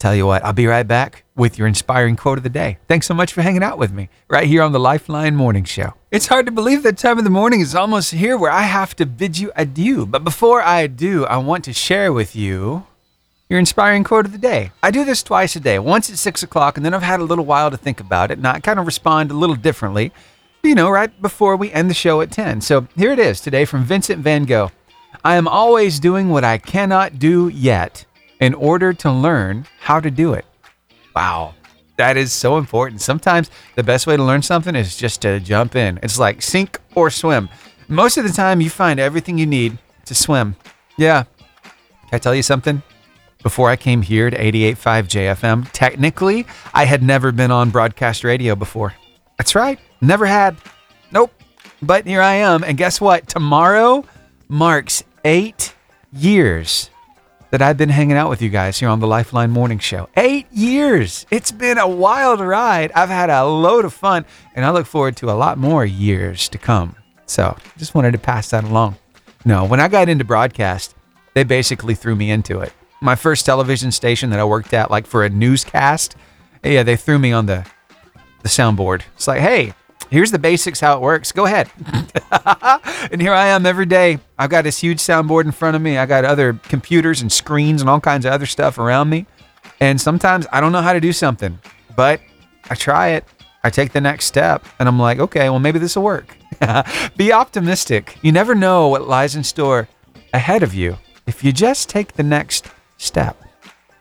[0.00, 2.78] tell you what, I'll be right back with your inspiring quote of the day.
[2.88, 5.94] Thanks so much for hanging out with me right here on the Lifeline Morning Show.
[6.10, 8.96] It's hard to believe that time of the morning is almost here where I have
[8.96, 10.06] to bid you adieu.
[10.06, 12.86] But before I do, I want to share with you
[13.50, 14.72] your inspiring quote of the day.
[14.82, 17.24] I do this twice a day, once at six o'clock, and then I've had a
[17.24, 20.12] little while to think about it, and I kind of respond a little differently,
[20.62, 22.62] you know, right before we end the show at 10.
[22.62, 24.70] So here it is today from Vincent van Gogh.
[25.24, 28.06] I am always doing what I cannot do yet
[28.40, 30.44] in order to learn how to do it.
[31.14, 31.54] Wow.
[31.96, 33.02] That is so important.
[33.02, 35.98] Sometimes the best way to learn something is just to jump in.
[36.02, 37.50] It's like sink or swim.
[37.88, 39.76] Most of the time, you find everything you need
[40.06, 40.56] to swim.
[40.96, 41.24] Yeah.
[41.62, 41.72] Can
[42.12, 42.82] I tell you something?
[43.42, 44.76] Before I came here to 88.5
[45.08, 48.94] JFM, technically, I had never been on broadcast radio before.
[49.38, 49.78] That's right.
[50.00, 50.56] Never had.
[51.10, 51.32] Nope.
[51.82, 52.62] But here I am.
[52.62, 53.28] And guess what?
[53.28, 54.04] Tomorrow
[54.48, 55.74] marks eight
[56.12, 56.90] years
[57.50, 60.08] that I've been hanging out with you guys here on the Lifeline Morning Show.
[60.16, 61.26] Eight years.
[61.30, 62.92] It's been a wild ride.
[62.92, 64.24] I've had a load of fun,
[64.54, 66.96] and I look forward to a lot more years to come.
[67.26, 68.96] So just wanted to pass that along.
[69.44, 70.94] No, when I got into broadcast,
[71.34, 72.72] they basically threw me into it.
[73.00, 76.16] My first television station that I worked at, like for a newscast,
[76.62, 77.66] yeah, they threw me on the
[78.42, 79.02] the soundboard.
[79.16, 79.74] It's like, hey,
[80.10, 81.32] here's the basics how it works.
[81.32, 81.70] Go ahead.
[83.10, 84.18] and here I am every day.
[84.38, 85.98] I've got this huge soundboard in front of me.
[85.98, 89.26] I got other computers and screens and all kinds of other stuff around me.
[89.80, 91.58] And sometimes I don't know how to do something,
[91.96, 92.20] but
[92.68, 93.24] I try it.
[93.62, 96.36] I take the next step and I'm like, okay, well, maybe this will work.
[97.16, 98.18] Be optimistic.
[98.22, 99.88] You never know what lies in store
[100.32, 100.96] ahead of you
[101.26, 102.66] if you just take the next
[102.98, 103.40] step,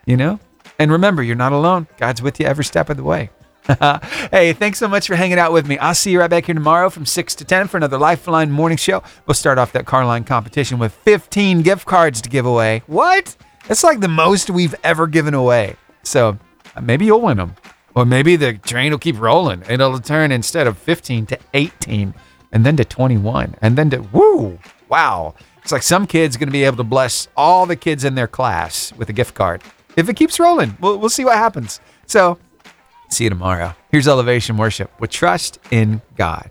[0.06, 0.40] you know?
[0.78, 1.86] And remember, you're not alone.
[1.98, 3.30] God's with you every step of the way.
[4.30, 5.78] hey, thanks so much for hanging out with me.
[5.78, 8.78] I'll see you right back here tomorrow from 6 to 10 for another Lifeline morning
[8.78, 9.02] show.
[9.26, 12.82] We'll start off that car line competition with 15 gift cards to give away.
[12.86, 13.36] What?
[13.68, 15.76] That's like the most we've ever given away.
[16.02, 16.38] So
[16.74, 17.54] uh, maybe you'll win them.
[17.94, 22.14] Or maybe the train will keep rolling it'll turn instead of 15 to 18
[22.52, 24.58] and then to 21 and then to, woo,
[24.88, 25.34] wow.
[25.62, 28.28] It's like some kid's going to be able to bless all the kids in their
[28.28, 29.62] class with a gift card.
[29.96, 31.80] If it keeps rolling, we'll, we'll see what happens.
[32.06, 32.38] So
[33.10, 33.74] See you tomorrow.
[33.90, 36.50] Here's Elevation Worship with Trust in God.